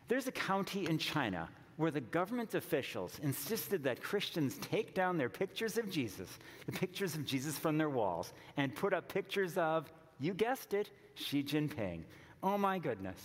There's 0.09 0.27
a 0.27 0.33
county 0.33 0.89
in 0.89 0.99
China 0.99 1.49
where 1.81 1.91
the 1.91 2.01
government 2.03 2.55
officials 2.55 3.19
insisted 3.23 3.83
that 3.83 4.03
Christians 4.03 4.59
take 4.61 4.93
down 4.93 5.17
their 5.17 5.31
pictures 5.31 5.79
of 5.79 5.91
Jesus, 5.91 6.29
the 6.67 6.73
pictures 6.73 7.15
of 7.15 7.25
Jesus 7.25 7.57
from 7.57 7.79
their 7.79 7.89
walls, 7.89 8.35
and 8.59 8.75
put 8.75 8.93
up 8.93 9.09
pictures 9.09 9.57
of, 9.57 9.91
you 10.19 10.35
guessed 10.35 10.75
it, 10.75 10.91
Xi 11.15 11.43
Jinping. 11.43 12.03
Oh 12.43 12.59
my 12.59 12.79
goodness. 12.79 13.19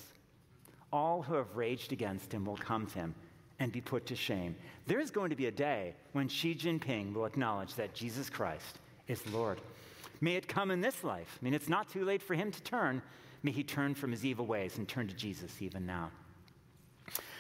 All 0.94 1.22
who 1.22 1.34
have 1.34 1.58
raged 1.58 1.92
against 1.92 2.34
him 2.34 2.46
will 2.46 2.56
come 2.56 2.88
to 2.88 2.94
him 3.00 3.16
and 3.60 3.74
be 3.74 3.82
put 3.82 4.06
to 4.06 4.16
shame. 4.16 4.56
There 4.88 5.02
is 5.02 5.12
going 5.12 5.32
to 5.32 5.36
be 5.36 5.48
a 5.48 5.52
day 5.52 5.94
when 6.14 6.30
Xi 6.30 6.56
Jinping 6.56 7.14
will 7.14 7.26
acknowledge 7.26 7.76
that 7.76 7.94
Jesus 7.94 8.30
Christ 8.30 8.80
is 9.10 9.22
Lord. 9.34 9.60
May 10.22 10.38
it 10.38 10.48
come 10.48 10.72
in 10.72 10.80
this 10.80 11.04
life. 11.04 11.40
I 11.42 11.44
mean, 11.44 11.54
it's 11.54 11.68
not 11.68 11.90
too 11.90 12.06
late 12.06 12.24
for 12.24 12.36
him 12.36 12.52
to 12.52 12.64
turn. 12.64 13.02
May 13.44 13.52
he 13.52 13.66
turn 13.66 13.96
from 13.96 14.12
his 14.12 14.24
evil 14.24 14.46
ways 14.46 14.78
and 14.78 14.88
turn 14.88 15.10
to 15.10 15.14
Jesus 15.14 15.62
even 15.62 15.86
now. 15.86 16.10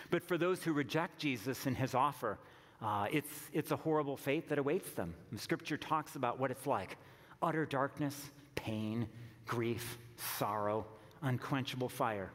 But 0.10 0.24
for 0.24 0.38
those 0.38 0.64
who 0.64 0.74
reject 0.74 1.20
Jesus 1.20 1.66
and 1.66 1.76
his 1.76 1.94
offer, 1.96 2.38
uh, 2.82 3.08
it's, 3.12 3.30
it's 3.54 3.72
a 3.72 3.76
horrible 3.76 4.18
fate 4.18 4.50
that 4.50 4.58
awaits 4.58 4.92
them. 4.92 5.14
The 5.32 5.40
scripture 5.40 5.78
talks 5.78 6.16
about 6.16 6.40
what 6.40 6.52
it's 6.52 6.68
like 6.68 6.98
utter 7.42 7.66
darkness, 7.66 8.32
pain, 8.56 9.08
grief, 9.46 9.98
sorrow, 10.16 10.86
unquenchable 11.22 11.90
fire. 11.90 12.32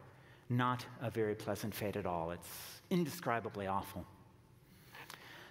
Not 0.49 0.85
a 1.00 1.11
very 1.11 1.35
pleasant 1.35 1.75
fate 1.75 1.97
at 1.97 2.07
all. 2.07 2.31
It's 2.31 2.49
indescribably 2.91 3.67
awful. 3.67 4.05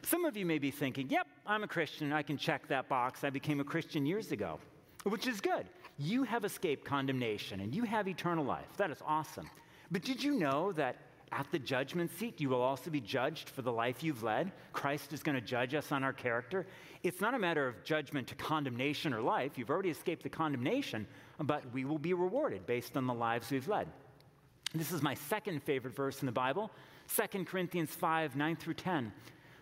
Some 0.01 0.25
of 0.25 0.37
you 0.37 0.45
may 0.45 0.59
be 0.59 0.71
thinking, 0.71 1.09
yep, 1.09 1.27
I'm 1.45 1.63
a 1.63 1.67
Christian. 1.67 2.13
I 2.13 2.21
can 2.21 2.37
check 2.37 2.67
that 2.67 2.87
box. 2.87 3.23
I 3.23 3.29
became 3.29 3.59
a 3.59 3.63
Christian 3.63 4.05
years 4.05 4.31
ago, 4.31 4.59
which 5.03 5.27
is 5.27 5.41
good. 5.41 5.67
You 5.97 6.23
have 6.23 6.45
escaped 6.45 6.85
condemnation 6.85 7.59
and 7.59 7.75
you 7.75 7.83
have 7.83 8.07
eternal 8.07 8.45
life. 8.45 8.67
That 8.77 8.91
is 8.91 9.01
awesome. 9.05 9.49
But 9.91 10.03
did 10.03 10.23
you 10.23 10.39
know 10.39 10.71
that 10.73 10.95
at 11.31 11.47
the 11.51 11.59
judgment 11.59 12.11
seat, 12.17 12.41
you 12.41 12.49
will 12.49 12.61
also 12.61 12.89
be 12.89 13.01
judged 13.01 13.49
for 13.49 13.61
the 13.61 13.71
life 13.71 14.03
you've 14.03 14.23
led. 14.23 14.51
Christ 14.73 15.13
is 15.13 15.23
going 15.23 15.35
to 15.35 15.41
judge 15.41 15.73
us 15.73 15.91
on 15.91 16.03
our 16.03 16.13
character. 16.13 16.65
It's 17.03 17.21
not 17.21 17.33
a 17.33 17.39
matter 17.39 17.67
of 17.67 17.83
judgment 17.83 18.27
to 18.27 18.35
condemnation 18.35 19.13
or 19.13 19.21
life. 19.21 19.57
You've 19.57 19.69
already 19.69 19.89
escaped 19.89 20.23
the 20.23 20.29
condemnation, 20.29 21.07
but 21.39 21.63
we 21.73 21.85
will 21.85 21.99
be 21.99 22.13
rewarded 22.13 22.65
based 22.65 22.97
on 22.97 23.07
the 23.07 23.13
lives 23.13 23.51
we've 23.51 23.67
led. 23.67 23.87
This 24.73 24.91
is 24.91 25.01
my 25.01 25.13
second 25.13 25.63
favorite 25.63 25.95
verse 25.95 26.21
in 26.21 26.25
the 26.25 26.31
Bible 26.31 26.71
2 27.15 27.45
Corinthians 27.45 27.89
5 27.89 28.35
9 28.35 28.55
through 28.55 28.75
10. 28.75 29.11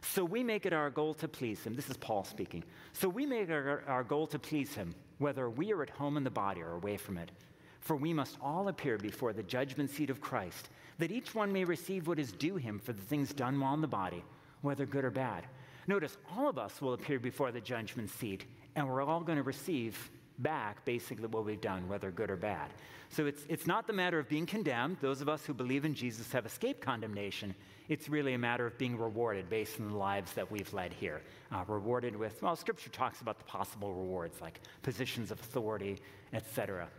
So 0.01 0.23
we 0.23 0.43
make 0.43 0.65
it 0.65 0.73
our 0.73 0.89
goal 0.89 1.13
to 1.15 1.27
please 1.27 1.63
him. 1.63 1.75
This 1.75 1.89
is 1.89 1.97
Paul 1.97 2.23
speaking. 2.23 2.63
So 2.93 3.09
we 3.09 3.25
make 3.25 3.49
it 3.49 3.51
our, 3.51 3.83
our 3.87 4.03
goal 4.03 4.27
to 4.27 4.39
please 4.39 4.73
him, 4.73 4.93
whether 5.17 5.49
we 5.49 5.73
are 5.73 5.81
at 5.81 5.89
home 5.89 6.17
in 6.17 6.23
the 6.23 6.29
body 6.29 6.61
or 6.61 6.73
away 6.73 6.97
from 6.97 7.17
it. 7.17 7.31
For 7.79 7.95
we 7.95 8.13
must 8.13 8.37
all 8.41 8.67
appear 8.67 8.97
before 8.97 9.33
the 9.33 9.43
judgment 9.43 9.89
seat 9.89 10.09
of 10.09 10.21
Christ 10.21 10.69
that 10.97 11.11
each 11.11 11.35
one 11.35 11.51
may 11.51 11.63
receive 11.63 12.07
what 12.07 12.19
is 12.19 12.31
due 12.31 12.55
him 12.55 12.79
for 12.79 12.93
the 12.93 13.01
things 13.01 13.33
done 13.33 13.59
while 13.59 13.73
in 13.73 13.81
the 13.81 13.87
body, 13.87 14.23
whether 14.61 14.85
good 14.85 15.05
or 15.05 15.11
bad. 15.11 15.45
Notice, 15.87 16.17
all 16.35 16.49
of 16.49 16.57
us 16.57 16.81
will 16.81 16.93
appear 16.93 17.19
before 17.19 17.51
the 17.51 17.61
judgment 17.61 18.09
seat, 18.09 18.45
and 18.75 18.87
we're 18.87 19.01
all 19.01 19.21
going 19.21 19.37
to 19.37 19.43
receive 19.43 20.09
back 20.39 20.83
basically 20.85 21.27
what 21.27 21.45
we've 21.45 21.61
done, 21.61 21.87
whether 21.87 22.11
good 22.11 22.29
or 22.29 22.35
bad. 22.35 22.69
So 23.09 23.25
it's, 23.25 23.45
it's 23.47 23.65
not 23.65 23.87
the 23.87 23.93
matter 23.93 24.19
of 24.19 24.27
being 24.27 24.45
condemned. 24.45 24.97
Those 25.01 25.21
of 25.21 25.29
us 25.29 25.45
who 25.45 25.53
believe 25.53 25.85
in 25.85 25.93
Jesus 25.93 26.31
have 26.31 26.45
escaped 26.45 26.81
condemnation. 26.81 27.55
It's 27.87 28.09
really 28.09 28.33
a 28.33 28.37
matter 28.37 28.65
of 28.65 28.77
being 28.77 28.97
rewarded 28.97 29.49
based 29.49 29.79
on 29.79 29.89
the 29.89 29.97
lives 29.97 30.33
that 30.33 30.51
we've 30.51 30.71
led 30.73 30.91
here. 30.91 31.21
Uh, 31.51 31.63
rewarded 31.67 32.15
with, 32.15 32.41
well, 32.41 32.55
Scripture 32.55 32.89
talks 32.89 33.21
about 33.21 33.37
the 33.37 33.45
possible 33.45 33.93
rewards 33.93 34.41
like 34.41 34.59
positions 34.83 35.31
of 35.31 35.39
authority, 35.39 35.99
etc. 36.33 36.89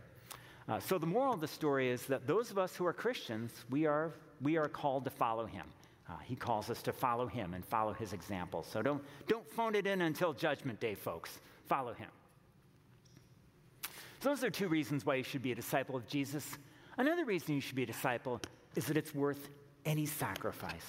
Uh, 0.69 0.79
so 0.79 0.99
the 0.99 1.05
moral 1.05 1.33
of 1.33 1.41
the 1.41 1.47
story 1.47 1.89
is 1.89 2.05
that 2.05 2.27
those 2.27 2.51
of 2.51 2.59
us 2.59 2.75
who 2.75 2.85
are 2.85 2.93
Christians, 2.93 3.51
we 3.71 3.87
are, 3.87 4.13
we 4.39 4.55
are 4.55 4.69
called 4.69 5.03
to 5.05 5.09
follow 5.09 5.47
him. 5.47 5.65
Uh, 6.07 6.13
he 6.23 6.35
calls 6.35 6.69
us 6.69 6.83
to 6.83 6.93
follow 6.93 7.25
him 7.25 7.55
and 7.55 7.65
follow 7.65 7.91
his 7.91 8.13
example. 8.13 8.61
So 8.61 8.83
don't, 8.83 9.03
don't 9.27 9.47
phone 9.49 9.73
it 9.73 9.87
in 9.87 10.01
until 10.01 10.31
Judgment 10.31 10.79
Day, 10.79 10.93
folks. 10.93 11.39
Follow 11.67 11.93
him. 11.93 12.09
So 14.21 14.29
those 14.29 14.43
are 14.43 14.51
two 14.51 14.67
reasons 14.67 15.05
why 15.05 15.15
you 15.15 15.23
should 15.23 15.41
be 15.41 15.51
a 15.51 15.55
disciple 15.55 15.95
of 15.95 16.07
Jesus. 16.07 16.45
Another 16.97 17.25
reason 17.25 17.55
you 17.55 17.61
should 17.61 17.75
be 17.75 17.83
a 17.83 17.87
disciple 17.87 18.39
is 18.75 18.85
that 18.85 18.97
it's 18.97 19.15
worth 19.15 19.49
any 19.85 20.05
sacrifice. 20.05 20.85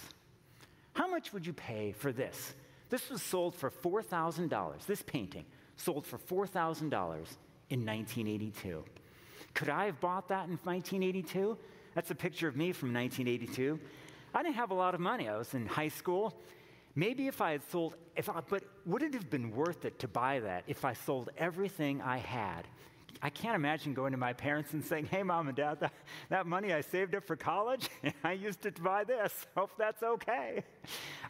How 0.92 1.08
much 1.08 1.32
would 1.32 1.46
you 1.46 1.54
pay 1.54 1.92
for 1.92 2.12
this? 2.12 2.54
This 2.90 3.08
was 3.08 3.22
sold 3.22 3.54
for 3.54 3.70
$4,000. 3.70 4.84
This 4.84 5.00
painting 5.02 5.46
sold 5.76 6.06
for 6.06 6.18
$4,000 6.18 6.82
in 7.70 7.86
1982. 7.86 8.84
Could 9.54 9.68
I 9.68 9.86
have 9.86 10.00
bought 10.00 10.28
that 10.28 10.48
in 10.48 10.58
1982? 10.64 11.56
That's 11.94 12.10
a 12.10 12.14
picture 12.14 12.48
of 12.48 12.56
me 12.56 12.72
from 12.72 12.92
1982. 12.94 13.78
I 14.34 14.42
didn't 14.42 14.54
have 14.54 14.70
a 14.70 14.74
lot 14.74 14.94
of 14.94 15.00
money. 15.00 15.28
I 15.28 15.36
was 15.36 15.54
in 15.54 15.66
high 15.66 15.88
school. 15.88 16.34
Maybe 16.94 17.26
if 17.26 17.40
I 17.40 17.52
had 17.52 17.62
sold, 17.70 17.94
if 18.16 18.28
I, 18.28 18.40
but 18.48 18.64
would 18.86 19.02
it 19.02 19.14
have 19.14 19.30
been 19.30 19.50
worth 19.50 19.84
it 19.84 19.98
to 20.00 20.08
buy 20.08 20.40
that 20.40 20.64
if 20.66 20.84
I 20.84 20.92
sold 20.92 21.30
everything 21.36 22.00
I 22.02 22.18
had? 22.18 22.66
I 23.22 23.28
can't 23.28 23.54
imagine 23.54 23.92
going 23.92 24.12
to 24.12 24.18
my 24.18 24.32
parents 24.32 24.72
and 24.72 24.84
saying, 24.84 25.06
Hey, 25.06 25.22
mom 25.22 25.48
and 25.48 25.56
dad, 25.56 25.80
that, 25.80 25.92
that 26.30 26.46
money 26.46 26.72
I 26.72 26.80
saved 26.80 27.14
up 27.14 27.26
for 27.26 27.36
college, 27.36 27.88
I 28.24 28.32
used 28.32 28.64
it 28.66 28.76
to 28.76 28.82
buy 28.82 29.04
this. 29.04 29.46
Hope 29.56 29.70
that's 29.76 30.02
okay. 30.02 30.64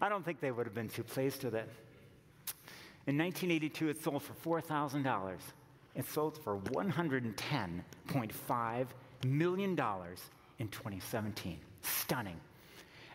I 0.01 0.09
don't 0.09 0.25
think 0.25 0.41
they 0.41 0.51
would 0.51 0.67
have 0.67 0.75
been 0.75 0.89
too 0.89 1.03
pleased 1.03 1.45
with 1.45 1.55
it. 1.55 1.69
In 3.07 3.19
1982, 3.19 3.89
it 3.89 4.03
sold 4.03 4.23
for 4.23 4.61
$4,000. 4.63 5.39
It 5.95 6.07
sold 6.07 6.43
for 6.43 6.59
$110.5 6.59 8.87
million 9.27 9.71
in 9.71 10.69
2017. 10.69 11.59
Stunning. 11.83 12.41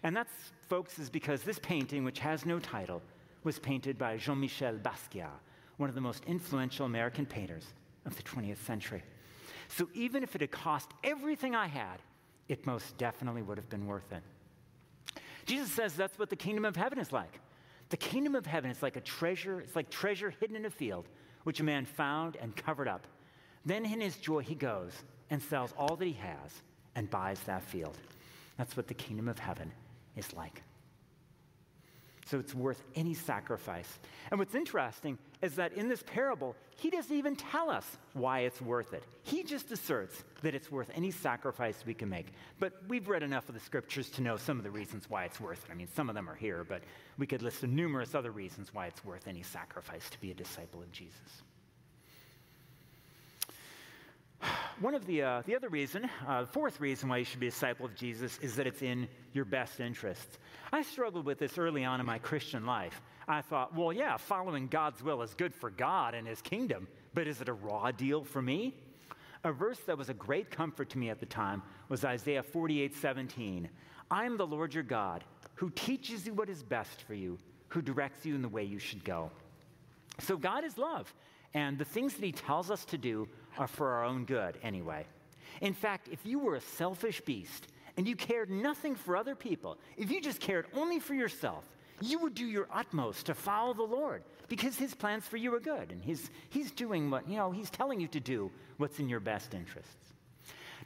And 0.03 0.15
that's, 0.15 0.34
folks, 0.67 1.00
is 1.00 1.10
because 1.10 1.44
this 1.44 1.60
painting, 1.60 2.03
which 2.03 2.20
has 2.20 2.46
no 2.46 2.60
title, 2.60 3.01
was 3.44 3.60
painted 3.60 3.98
by 3.98 4.17
Jean 4.17 4.39
Michel 4.39 4.74
Basquiat, 4.74 5.29
one 5.77 5.89
of 5.89 5.96
the 5.96 6.01
most 6.01 6.24
influential 6.25 6.86
American 6.86 7.25
painters 7.25 7.65
of 8.05 8.15
the 8.15 8.24
20th 8.24 8.63
century. 8.65 9.03
So 9.67 9.89
even 9.94 10.24
if 10.24 10.36
it 10.36 10.41
had 10.41 10.51
cost 10.51 10.91
everything 11.03 11.55
I 11.55 11.67
had, 11.67 12.01
it 12.50 12.65
most 12.65 12.98
definitely 12.98 13.41
would 13.41 13.58
have 13.58 13.70
been 13.70 13.88
worth 13.88 14.12
it. 14.12 14.22
Jesus 15.46 15.72
says 15.72 15.96
that's 15.96 16.20
what 16.20 16.29
the 16.29 16.36
kingdom 16.36 16.65
of 16.65 16.75
heaven 16.75 17.00
is 17.00 17.12
like. 17.12 17.39
The 17.89 17.98
kingdom 17.98 18.36
of 18.36 18.46
heaven 18.46 18.72
is 18.72 18.82
like 18.82 18.96
a 18.96 19.01
treasure, 19.01 19.62
it's 19.62 19.75
like 19.75 19.89
treasure 19.89 20.34
hidden 20.39 20.55
in 20.55 20.65
a 20.65 20.70
field 20.70 21.08
which 21.45 21.61
a 21.61 21.63
man 21.63 21.85
found 21.85 22.35
and 22.41 22.55
covered 22.55 22.87
up. 22.87 23.07
Then 23.65 23.85
in 23.85 24.01
his 24.01 24.17
joy, 24.17 24.41
he 24.41 24.55
goes 24.55 24.91
and 25.29 25.41
sells 25.41 25.73
all 25.77 25.95
that 25.95 26.05
he 26.05 26.13
has 26.13 26.61
and 26.95 27.09
buys 27.09 27.39
that 27.41 27.63
field. 27.63 27.97
That's 28.57 28.75
what 28.75 28.87
the 28.87 28.93
kingdom 28.93 29.27
of 29.27 29.39
heaven 29.39 29.71
is 30.15 30.33
like. 30.33 30.61
So 32.25 32.39
it's 32.39 32.55
worth 32.55 32.84
any 32.96 33.13
sacrifice. 33.13 34.00
And 34.32 34.39
what's 34.39 34.55
interesting 34.55 35.20
is 35.44 35.55
that 35.55 35.74
in 35.74 35.88
this 35.88 36.03
parable, 36.03 36.55
he 36.75 36.89
doesn't 36.89 37.15
even 37.15 37.36
tell 37.36 37.70
us 37.70 37.86
why 38.13 38.39
it's 38.41 38.60
worth 38.60 38.94
it. 38.94 39.03
He 39.22 39.44
just 39.44 39.72
asserts 39.72 40.24
that 40.41 40.55
it's 40.55 40.72
worth 40.72 40.89
any 40.96 41.12
sacrifice 41.12 41.84
we 41.86 41.94
can 41.94 42.10
make. 42.10 42.27
But 42.60 42.74
we've 42.88 43.08
read 43.08 43.22
enough 43.22 43.48
of 43.48 43.53
the 43.53 43.62
scriptures 43.62 44.10
to 44.12 44.22
know 44.24 44.38
some 44.38 44.58
of 44.58 44.63
the 44.63 44.72
reasons 44.72 45.08
why 45.08 45.25
it's 45.25 45.39
worth 45.39 45.63
it. 45.65 45.72
I 45.72 45.75
mean, 45.75 45.88
some 45.96 46.10
of 46.10 46.15
them 46.15 46.27
are 46.27 46.36
here, 46.36 46.63
but 46.63 46.82
we 47.20 47.27
could 47.27 47.44
list 47.44 47.62
numerous 47.62 48.15
other 48.15 48.32
reasons 48.32 48.74
why 48.74 48.88
it's 48.88 49.05
worth 49.05 49.27
any 49.27 49.44
sacrifice 49.44 50.10
to 50.10 50.20
be 50.20 50.32
a 50.32 50.36
disciple 50.36 50.82
of 50.82 50.91
Jesus. 50.91 51.44
One 54.82 54.94
of 54.94 55.05
the, 55.05 55.22
uh, 55.22 55.41
the 55.46 55.55
other 55.55 55.70
reason, 55.70 56.10
uh, 56.27 56.41
the 56.41 56.48
fourth 56.48 56.82
reason 56.82 57.08
why 57.08 57.17
you 57.17 57.24
should 57.24 57.39
be 57.39 57.48
a 57.48 57.50
disciple 57.50 57.86
of 57.86 57.96
Jesus 57.96 58.38
is 58.39 58.58
that 58.58 58.67
it's 58.67 58.82
in 58.82 59.08
your 59.32 59.46
best 59.46 59.79
interests. 59.79 60.38
I 60.74 60.82
struggled 60.82 61.25
with 61.25 61.39
this 61.39 61.58
early 61.58 61.86
on 61.86 62.01
in 62.01 62.05
my 62.05 62.20
Christian 62.20 62.65
life. 62.65 63.01
I 63.25 63.39
thought, 63.39 63.74
well, 63.74 63.94
yeah, 63.94 64.17
following 64.17 64.67
God's 64.67 65.01
will 65.01 65.22
is 65.22 65.34
good 65.34 65.55
for 65.55 65.70
God 65.70 66.13
and 66.13 66.27
his 66.27 66.41
kingdom, 66.41 66.89
but 67.13 67.25
is 67.25 67.39
it 67.39 67.48
a 67.48 67.53
raw 67.53 67.91
deal 67.91 68.25
for 68.25 68.41
me? 68.41 68.75
A 69.46 69.53
verse 69.53 69.79
that 69.86 69.98
was 69.98 70.10
a 70.10 70.13
great 70.13 70.51
comfort 70.51 70.89
to 70.89 70.98
me 70.98 71.10
at 71.10 71.22
the 71.22 71.25
time 71.25 71.63
was 71.88 72.03
Isaiah 72.03 72.44
48 72.44 72.94
17. 72.96 73.70
I 74.12 74.25
am 74.25 74.36
the 74.36 74.46
Lord 74.46 74.74
your 74.74 74.84
God, 74.84 75.24
who 75.53 75.70
teaches 75.70 76.27
you 76.27 76.34
what 76.34 76.50
is 76.50 76.63
best 76.63 77.03
for 77.03 77.13
you, 77.13 77.38
who 77.70 77.82
directs 77.82 78.25
you 78.25 78.36
in 78.36 78.41
the 78.41 78.50
way 78.50 78.65
you 78.65 78.79
should 78.79 79.05
go. 79.05 79.32
So 80.20 80.36
God 80.36 80.65
is 80.65 80.77
love, 80.77 81.13
and 81.53 81.77
the 81.77 81.86
things 81.86 82.13
that 82.15 82.25
he 82.25 82.34
tells 82.34 82.70
us 82.70 82.84
to 82.86 82.98
do 82.98 83.29
are 83.57 83.67
for 83.67 83.89
our 83.89 84.03
own 84.03 84.25
good 84.25 84.57
anyway. 84.63 85.05
In 85.62 85.74
fact, 85.74 86.09
if 86.12 86.25
you 86.25 86.39
were 86.39 86.55
a 86.55 86.62
selfish 86.62 87.21
beast 87.21 87.67
and 87.97 88.07
you 88.07 88.15
cared 88.15 88.50
nothing 88.50 88.95
for 88.95 89.15
other 89.15 89.35
people, 89.35 89.77
if 89.97 90.12
you 90.12 90.21
just 90.21 90.39
cared 90.39 90.67
only 90.74 91.00
for 91.00 91.13
yourself, 91.13 91.63
you 92.01 92.19
would 92.19 92.35
do 92.35 92.45
your 92.45 92.67
utmost 92.74 93.27
to 93.27 93.33
follow 93.33 93.74
the 93.74 93.83
Lord 93.83 94.24
because 94.47 94.77
his 94.77 94.93
plans 94.93 95.25
for 95.25 95.38
you 95.38 95.53
are 95.53 95.59
good 95.59 95.91
and 95.91 96.01
he's, 96.01 96.29
he's 96.50 96.71
doing 96.71 97.09
what, 97.09 97.27
you 97.27 97.38
know, 97.38 97.51
he's 97.51 97.69
telling 97.69 98.00
you 98.00 98.07
to 98.09 98.19
do 98.19 98.51
what's 98.77 99.00
in 99.00 99.07
your 99.07 99.21
best 99.21 99.53
interests. 99.53 100.05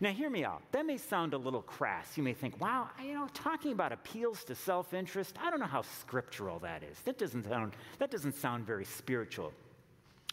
Now, 0.02 0.12
hear 0.12 0.30
me 0.30 0.46
out. 0.46 0.62
That 0.72 0.86
may 0.86 0.98
sound 0.98 1.34
a 1.34 1.38
little 1.38 1.62
crass. 1.62 2.16
You 2.16 2.24
may 2.24 2.34
think, 2.34 2.62
wow, 2.62 2.90
you 3.04 3.14
know, 3.14 3.28
talking 3.34 3.74
about 3.74 3.92
appeals 3.92 4.46
to 4.46 4.56
self 4.56 4.94
interest, 4.94 5.36
I 5.44 5.50
don't 5.50 5.60
know 5.60 5.66
how 5.66 5.82
scriptural 5.82 6.60
that 6.60 6.84
is. 6.84 6.98
That 7.02 7.18
doesn't 7.18 7.44
sound, 7.44 7.74
that 7.98 8.10
doesn't 8.10 8.36
sound 8.36 8.66
very 8.66 8.86
spiritual. 8.86 9.52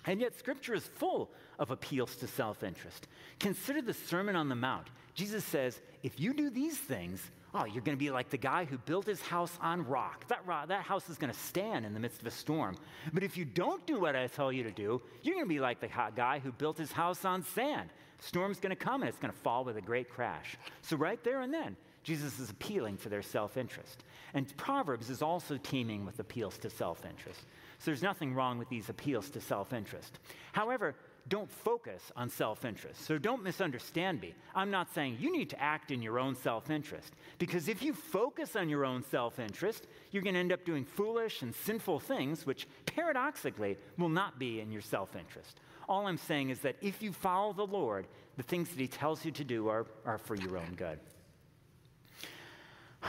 And 0.06 0.20
yet, 0.20 0.38
Scripture 0.38 0.74
is 0.74 0.84
full 0.86 1.30
of 1.58 1.70
appeals 1.70 2.16
to 2.16 2.26
self 2.26 2.62
interest. 2.62 3.08
Consider 3.40 3.82
the 3.82 3.94
Sermon 3.94 4.36
on 4.36 4.48
the 4.48 4.54
Mount. 4.54 4.86
Jesus 5.14 5.44
says, 5.44 5.80
if 6.02 6.20
you 6.20 6.34
do 6.34 6.50
these 6.50 6.78
things, 6.78 7.30
oh, 7.54 7.64
you're 7.64 7.82
going 7.82 7.96
to 7.96 8.04
be 8.04 8.10
like 8.10 8.28
the 8.30 8.36
guy 8.36 8.66
who 8.66 8.78
built 8.78 9.06
his 9.06 9.20
house 9.20 9.58
on 9.60 9.86
rock. 9.86 10.28
That, 10.28 10.46
rock, 10.46 10.68
that 10.68 10.82
house 10.82 11.08
is 11.08 11.16
going 11.16 11.32
to 11.32 11.38
stand 11.38 11.86
in 11.86 11.94
the 11.94 12.00
midst 12.00 12.20
of 12.20 12.26
a 12.26 12.30
storm. 12.30 12.76
But 13.12 13.22
if 13.22 13.36
you 13.36 13.44
don't 13.44 13.84
do 13.86 13.98
what 13.98 14.14
I 14.14 14.26
tell 14.26 14.52
you 14.52 14.62
to 14.62 14.70
do, 14.70 15.00
you're 15.22 15.34
going 15.34 15.46
to 15.46 15.48
be 15.48 15.60
like 15.60 15.80
the 15.80 15.88
guy 16.14 16.38
who 16.38 16.52
built 16.52 16.78
his 16.78 16.92
house 16.92 17.24
on 17.24 17.42
sand. 17.42 17.88
Storm's 18.20 18.60
going 18.60 18.70
to 18.70 18.76
come 18.76 19.02
and 19.02 19.08
it's 19.08 19.18
going 19.18 19.32
to 19.32 19.38
fall 19.38 19.64
with 19.64 19.76
a 19.76 19.82
great 19.82 20.08
crash. 20.10 20.56
So, 20.82 20.96
right 20.96 21.22
there 21.24 21.40
and 21.40 21.52
then, 21.52 21.76
Jesus 22.02 22.38
is 22.38 22.50
appealing 22.50 22.98
to 22.98 23.08
their 23.08 23.22
self 23.22 23.56
interest. 23.56 24.04
And 24.34 24.54
Proverbs 24.56 25.10
is 25.10 25.22
also 25.22 25.56
teeming 25.56 26.06
with 26.06 26.20
appeals 26.20 26.56
to 26.58 26.70
self 26.70 27.04
interest. 27.04 27.40
So 27.78 27.86
there's 27.86 28.02
nothing 28.02 28.34
wrong 28.34 28.58
with 28.58 28.68
these 28.68 28.88
appeals 28.88 29.30
to 29.30 29.40
self 29.40 29.72
interest. 29.72 30.18
However, 30.52 30.94
don't 31.28 31.50
focus 31.50 32.12
on 32.14 32.30
self 32.30 32.64
interest. 32.64 33.04
So 33.04 33.18
don't 33.18 33.42
misunderstand 33.42 34.20
me. 34.20 34.34
I'm 34.54 34.70
not 34.70 34.92
saying 34.94 35.18
you 35.20 35.32
need 35.32 35.50
to 35.50 35.60
act 35.60 35.90
in 35.90 36.00
your 36.00 36.18
own 36.18 36.36
self 36.36 36.70
interest, 36.70 37.14
because 37.38 37.68
if 37.68 37.82
you 37.82 37.92
focus 37.92 38.54
on 38.56 38.68
your 38.68 38.84
own 38.84 39.02
self 39.02 39.38
interest, 39.38 39.86
you're 40.10 40.22
going 40.22 40.34
to 40.34 40.40
end 40.40 40.52
up 40.52 40.64
doing 40.64 40.84
foolish 40.84 41.42
and 41.42 41.54
sinful 41.54 42.00
things, 42.00 42.46
which 42.46 42.68
paradoxically 42.86 43.76
will 43.98 44.08
not 44.08 44.38
be 44.38 44.60
in 44.60 44.70
your 44.70 44.82
self 44.82 45.16
interest. 45.16 45.60
All 45.88 46.06
I'm 46.06 46.18
saying 46.18 46.50
is 46.50 46.60
that 46.60 46.76
if 46.80 47.02
you 47.02 47.12
follow 47.12 47.52
the 47.52 47.66
Lord, 47.66 48.06
the 48.36 48.42
things 48.42 48.68
that 48.70 48.78
He 48.78 48.88
tells 48.88 49.24
you 49.24 49.32
to 49.32 49.44
do 49.44 49.68
are, 49.68 49.86
are 50.04 50.18
for 50.18 50.36
your 50.36 50.56
own 50.56 50.74
good. 50.76 50.98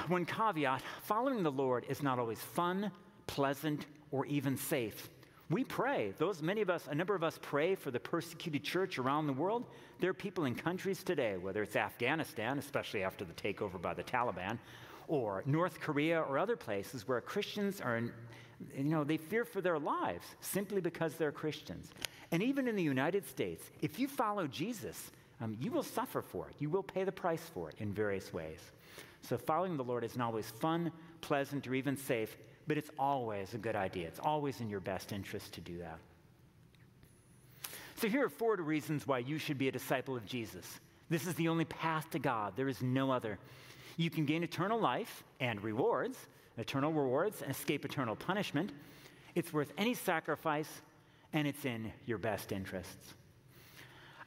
One 0.08 0.26
caveat 0.26 0.82
following 1.04 1.44
the 1.44 1.52
Lord 1.52 1.86
is 1.90 2.04
not 2.04 2.20
always 2.20 2.40
fun, 2.40 2.92
pleasant, 3.26 3.86
or 4.12 4.26
even 4.26 4.58
safe. 4.58 5.10
We 5.50 5.64
pray. 5.64 6.14
Those 6.18 6.42
many 6.42 6.62
of 6.62 6.70
us, 6.70 6.88
a 6.90 6.96
number 6.96 7.16
of 7.16 7.24
us 7.24 7.40
pray 7.42 7.76
for 7.76 7.90
the 7.90 8.00
persecuted 8.00 8.64
church 8.64 9.00
around 9.00 9.28
the 9.28 9.34
world. 9.34 9.66
There 10.00 10.10
are 10.10 10.14
people 10.14 10.44
in 10.44 10.56
countries 10.56 11.04
today, 11.04 11.38
whether 11.38 11.64
it's 11.64 11.78
Afghanistan, 11.78 12.60
especially 12.60 13.04
after 13.04 13.24
the 13.24 13.34
takeover 13.34 13.82
by 13.82 13.94
the 13.94 14.04
Taliban, 14.04 14.60
or 15.08 15.44
North 15.46 15.80
Korea 15.80 16.22
or 16.22 16.38
other 16.38 16.58
places 16.58 17.08
where 17.08 17.22
Christians 17.22 17.80
are, 17.80 18.02
you 18.76 18.84
know, 18.84 19.06
they 19.06 19.16
fear 19.16 19.46
for 19.46 19.62
their 19.62 19.80
lives 19.80 20.28
simply 20.42 20.82
because 20.82 21.16
they're 21.16 21.32
Christians. 21.32 21.92
And 22.34 22.44
even 22.44 22.68
in 22.68 22.76
the 22.76 22.84
United 22.84 23.26
States, 23.26 23.64
if 23.82 24.00
you 24.00 24.10
follow 24.10 24.48
Jesus, 24.48 25.12
um, 25.40 25.56
you 25.62 25.72
will 25.72 25.84
suffer 25.84 26.22
for 26.22 26.50
it. 26.50 26.56
You 26.60 26.70
will 26.70 26.84
pay 26.84 27.06
the 27.06 27.12
price 27.12 27.50
for 27.54 27.70
it 27.70 27.76
in 27.80 27.94
various 27.94 28.34
ways. 28.34 28.60
So 29.22 29.38
following 29.38 29.78
the 29.78 29.84
Lord 29.84 30.04
isn't 30.04 30.20
always 30.22 30.50
fun, 30.50 30.92
pleasant, 31.22 31.68
or 31.68 31.74
even 31.74 31.96
safe, 31.96 32.38
but 32.68 32.78
it's 32.78 32.92
always 33.00 33.54
a 33.54 33.58
good 33.58 33.76
idea. 33.76 34.08
It's 34.08 34.20
always 34.20 34.62
in 34.62 34.70
your 34.70 34.82
best 34.82 35.12
interest 35.12 35.54
to 35.54 35.62
do 35.62 35.80
that. 35.80 36.00
So, 37.96 38.08
here 38.08 38.24
are 38.26 38.30
four 38.30 38.56
reasons 38.58 39.08
why 39.08 39.20
you 39.20 39.40
should 39.40 39.58
be 39.58 39.68
a 39.70 39.72
disciple 39.72 40.16
of 40.16 40.26
Jesus. 40.26 40.80
This 41.10 41.26
is 41.26 41.34
the 41.36 41.48
only 41.48 41.66
path 41.66 42.10
to 42.12 42.20
God, 42.20 42.54
there 42.56 42.68
is 42.68 42.82
no 42.82 43.12
other. 43.12 43.40
You 43.96 44.12
can 44.12 44.26
gain 44.26 44.44
eternal 44.44 44.80
life 44.80 45.24
and 45.40 45.64
rewards, 45.64 46.18
eternal 46.58 46.94
rewards, 46.94 47.42
and 47.42 47.50
escape 47.50 47.86
eternal 47.86 48.16
punishment. 48.16 48.72
It's 49.34 49.52
worth 49.52 49.72
any 49.78 49.96
sacrifice, 49.96 50.70
and 51.34 51.48
it's 51.48 51.66
in 51.66 51.92
your 52.06 52.20
best 52.20 52.52
interests. 52.52 53.16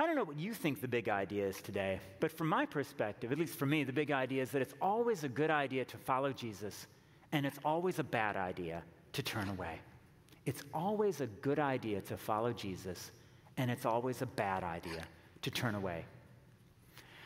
I 0.00 0.06
don't 0.06 0.16
know 0.16 0.25
what 0.25 0.38
you 0.38 0.54
think 0.54 0.80
the 0.80 0.88
big 0.88 1.09
idea 1.09 1.47
is 1.47 1.61
today, 1.61 2.00
but 2.20 2.32
from 2.32 2.49
my 2.49 2.64
perspective, 2.64 3.30
at 3.30 3.38
least 3.38 3.54
for 3.56 3.66
me, 3.66 3.85
the 3.85 3.92
big 3.92 4.11
idea 4.11 4.42
is 4.42 4.50
that 4.52 4.62
it's 4.62 4.75
always 4.80 5.25
a 5.25 5.28
good 5.28 5.50
idea 5.50 5.85
to 5.85 5.97
follow 5.99 6.32
Jesus 6.32 6.87
and 7.32 7.46
it's 7.46 7.58
always 7.64 7.99
a 7.99 8.04
bad 8.04 8.37
idea 8.37 8.82
to 9.12 9.22
turn 9.22 9.49
away. 9.49 9.80
It's 10.46 10.62
always 10.72 11.20
a 11.20 11.26
good 11.26 11.58
idea 11.58 12.00
to 12.02 12.16
follow 12.16 12.52
Jesus, 12.52 13.10
and 13.56 13.70
it's 13.70 13.87
always 13.87 14.22
a 14.22 14.26
bad 14.26 14.64
idea 14.64 15.04
to 15.42 15.50
turn 15.50 15.75
away. 15.75 16.04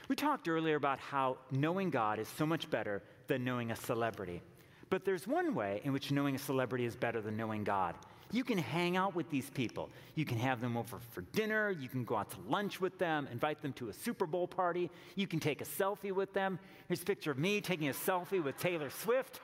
We 0.08 0.16
talked 0.16 0.48
earlier 0.48 0.76
about 0.76 0.98
how 0.98 1.38
knowing 1.50 1.90
God 1.90 2.18
is 2.18 2.28
so 2.28 2.44
much 2.44 2.70
better 2.70 3.02
than 3.26 3.44
knowing 3.44 3.70
a 3.70 3.76
celebrity. 3.76 4.42
But 4.90 5.04
there's 5.04 5.26
one 5.26 5.54
way 5.54 5.80
in 5.84 5.92
which 5.92 6.10
knowing 6.10 6.34
a 6.34 6.38
celebrity 6.38 6.84
is 6.84 6.94
better 6.94 7.20
than 7.20 7.36
knowing 7.36 7.64
God. 7.64 7.94
You 8.30 8.44
can 8.44 8.58
hang 8.58 8.96
out 8.96 9.14
with 9.14 9.30
these 9.30 9.48
people. 9.48 9.90
You 10.14 10.24
can 10.24 10.38
have 10.38 10.60
them 10.60 10.76
over 10.76 10.98
for 11.12 11.22
dinner. 11.32 11.70
You 11.70 11.88
can 11.88 12.04
go 12.04 12.16
out 12.16 12.30
to 12.32 12.36
lunch 12.48 12.80
with 12.80 12.98
them, 12.98 13.28
invite 13.30 13.62
them 13.62 13.72
to 13.74 13.88
a 13.88 13.92
Super 13.92 14.26
Bowl 14.26 14.46
party. 14.46 14.90
You 15.14 15.26
can 15.26 15.40
take 15.40 15.60
a 15.60 15.64
selfie 15.64 16.12
with 16.12 16.32
them. 16.32 16.58
Here's 16.88 17.02
a 17.02 17.04
picture 17.04 17.30
of 17.30 17.38
me 17.38 17.60
taking 17.60 17.88
a 17.88 17.92
selfie 17.92 18.42
with 18.42 18.58
Taylor 18.58 18.90
Swift 18.90 19.40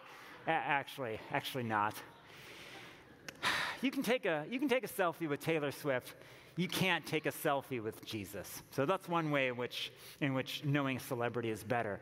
actually, 0.52 1.18
actually 1.32 1.64
not. 1.64 1.94
You 3.82 3.90
can, 3.90 4.02
take 4.02 4.26
a, 4.26 4.44
you 4.50 4.58
can 4.58 4.68
take 4.68 4.84
a 4.84 4.88
selfie 4.88 5.28
with 5.28 5.40
Taylor 5.40 5.72
Swift. 5.72 6.14
You 6.56 6.68
can't 6.68 7.06
take 7.06 7.26
a 7.26 7.32
selfie 7.32 7.82
with 7.82 8.04
Jesus. 8.04 8.62
So 8.72 8.84
that's 8.84 9.08
one 9.08 9.30
way 9.30 9.48
in 9.48 9.56
which, 9.56 9.92
in 10.20 10.34
which 10.34 10.62
knowing 10.64 10.98
a 10.98 11.00
celebrity 11.00 11.50
is 11.50 11.64
better. 11.64 12.00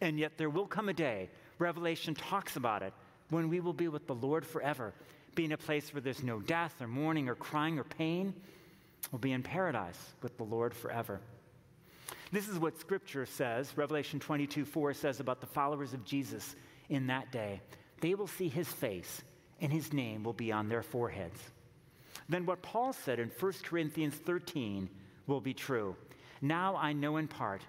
And 0.00 0.18
yet 0.18 0.36
there 0.36 0.50
will 0.50 0.66
come 0.66 0.88
a 0.88 0.92
day, 0.92 1.30
Revelation 1.58 2.14
talks 2.14 2.56
about 2.56 2.82
it, 2.82 2.92
when 3.30 3.48
we 3.48 3.60
will 3.60 3.72
be 3.72 3.88
with 3.88 4.06
the 4.06 4.14
Lord 4.14 4.44
forever, 4.44 4.92
be 5.34 5.46
in 5.46 5.52
a 5.52 5.56
place 5.56 5.92
where 5.92 6.00
there's 6.00 6.22
no 6.22 6.40
death 6.40 6.74
or 6.80 6.86
mourning 6.86 7.28
or 7.28 7.34
crying 7.34 7.78
or 7.78 7.84
pain. 7.84 8.34
We'll 9.10 9.18
be 9.18 9.32
in 9.32 9.42
paradise 9.42 9.98
with 10.22 10.36
the 10.36 10.44
Lord 10.44 10.74
forever. 10.74 11.20
This 12.32 12.48
is 12.48 12.58
what 12.58 12.78
Scripture 12.78 13.24
says. 13.24 13.72
Revelation 13.76 14.20
22 14.20 14.64
4 14.64 14.94
says 14.94 15.20
about 15.20 15.40
the 15.40 15.46
followers 15.46 15.94
of 15.94 16.04
Jesus 16.04 16.56
in 16.88 17.06
that 17.08 17.32
day. 17.32 17.60
They 18.00 18.14
will 18.14 18.26
see 18.26 18.48
his 18.48 18.68
face, 18.68 19.22
and 19.60 19.72
his 19.72 19.92
name 19.92 20.22
will 20.22 20.32
be 20.32 20.52
on 20.52 20.68
their 20.68 20.82
foreheads. 20.82 21.40
Then 22.28 22.46
what 22.46 22.62
Paul 22.62 22.92
said 22.92 23.18
in 23.18 23.30
1 23.38 23.52
Corinthians 23.62 24.14
13 24.14 24.88
will 25.26 25.40
be 25.40 25.54
true. 25.54 25.96
Now 26.40 26.76
I 26.76 26.92
know 26.92 27.16
in 27.16 27.28
part, 27.28 27.62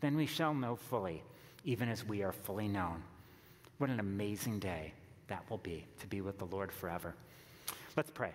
then 0.00 0.16
we 0.16 0.26
shall 0.26 0.54
know 0.54 0.76
fully, 0.76 1.22
even 1.64 1.88
as 1.88 2.04
we 2.04 2.22
are 2.22 2.32
fully 2.32 2.68
known. 2.68 3.02
What 3.78 3.90
an 3.90 4.00
amazing 4.00 4.58
day 4.58 4.92
that 5.28 5.48
will 5.50 5.58
be 5.58 5.84
to 6.00 6.06
be 6.06 6.20
with 6.20 6.38
the 6.38 6.46
Lord 6.46 6.72
forever. 6.72 7.14
Let's 7.96 8.10
pray. 8.10 8.32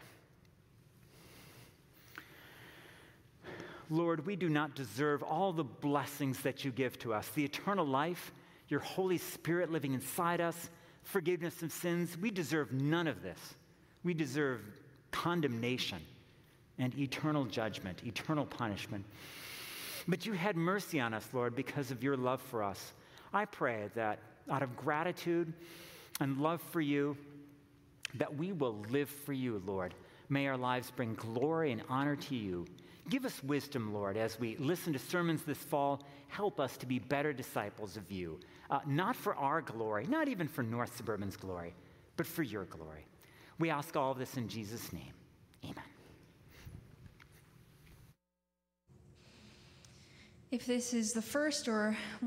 Lord, 3.89 4.25
we 4.25 4.35
do 4.35 4.49
not 4.49 4.75
deserve 4.75 5.21
all 5.21 5.51
the 5.51 5.63
blessings 5.63 6.39
that 6.41 6.63
you 6.63 6.71
give 6.71 6.97
to 6.99 7.13
us 7.13 7.27
the 7.29 7.43
eternal 7.43 7.85
life 7.85 8.31
your 8.71 8.79
Holy 8.79 9.17
Spirit 9.17 9.71
living 9.71 9.93
inside 9.93 10.41
us, 10.41 10.69
forgiveness 11.03 11.61
of 11.61 11.71
sins. 11.71 12.17
We 12.17 12.31
deserve 12.31 12.71
none 12.71 13.07
of 13.07 13.21
this. 13.21 13.39
We 14.03 14.13
deserve 14.13 14.61
condemnation 15.11 15.99
and 16.79 16.97
eternal 16.97 17.45
judgment, 17.45 18.01
eternal 18.05 18.45
punishment. 18.45 19.05
But 20.07 20.25
you 20.25 20.33
had 20.33 20.55
mercy 20.55 20.99
on 20.99 21.13
us, 21.13 21.27
Lord, 21.33 21.55
because 21.55 21.91
of 21.91 22.01
your 22.01 22.17
love 22.17 22.41
for 22.41 22.63
us. 22.63 22.93
I 23.33 23.45
pray 23.45 23.89
that 23.95 24.19
out 24.49 24.63
of 24.63 24.75
gratitude 24.75 25.53
and 26.19 26.39
love 26.39 26.61
for 26.71 26.81
you, 26.81 27.15
that 28.15 28.35
we 28.35 28.51
will 28.51 28.83
live 28.89 29.09
for 29.09 29.33
you, 29.33 29.61
Lord. 29.65 29.93
May 30.29 30.47
our 30.47 30.57
lives 30.57 30.91
bring 30.91 31.13
glory 31.15 31.71
and 31.71 31.83
honor 31.89 32.15
to 32.15 32.35
you. 32.35 32.65
Give 33.09 33.25
us 33.25 33.43
wisdom, 33.43 33.93
Lord, 33.93 34.15
as 34.15 34.39
we 34.39 34.55
listen 34.57 34.93
to 34.93 34.99
sermons 34.99 35.43
this 35.43 35.57
fall. 35.57 36.03
Help 36.27 36.59
us 36.59 36.77
to 36.77 36.85
be 36.85 36.99
better 36.99 37.33
disciples 37.33 37.97
of 37.97 38.11
you 38.11 38.39
uh, 38.71 38.79
not 38.87 39.15
for 39.15 39.35
our 39.35 39.61
glory, 39.61 40.07
not 40.07 40.27
even 40.29 40.47
for 40.47 40.63
North 40.63 40.95
Suburban's 40.95 41.35
glory, 41.35 41.73
but 42.15 42.25
for 42.25 42.41
your 42.41 42.65
glory. 42.65 43.05
We 43.59 43.69
ask 43.69 43.95
all 43.95 44.11
of 44.11 44.17
this 44.17 44.37
in 44.37 44.47
Jesus' 44.47 44.91
name. 44.93 45.13
Amen. 45.65 45.83
If 50.49 50.65
this 50.65 50.93
is 50.93 51.11
the 51.11 51.21
first 51.21 51.67
or 51.67 51.95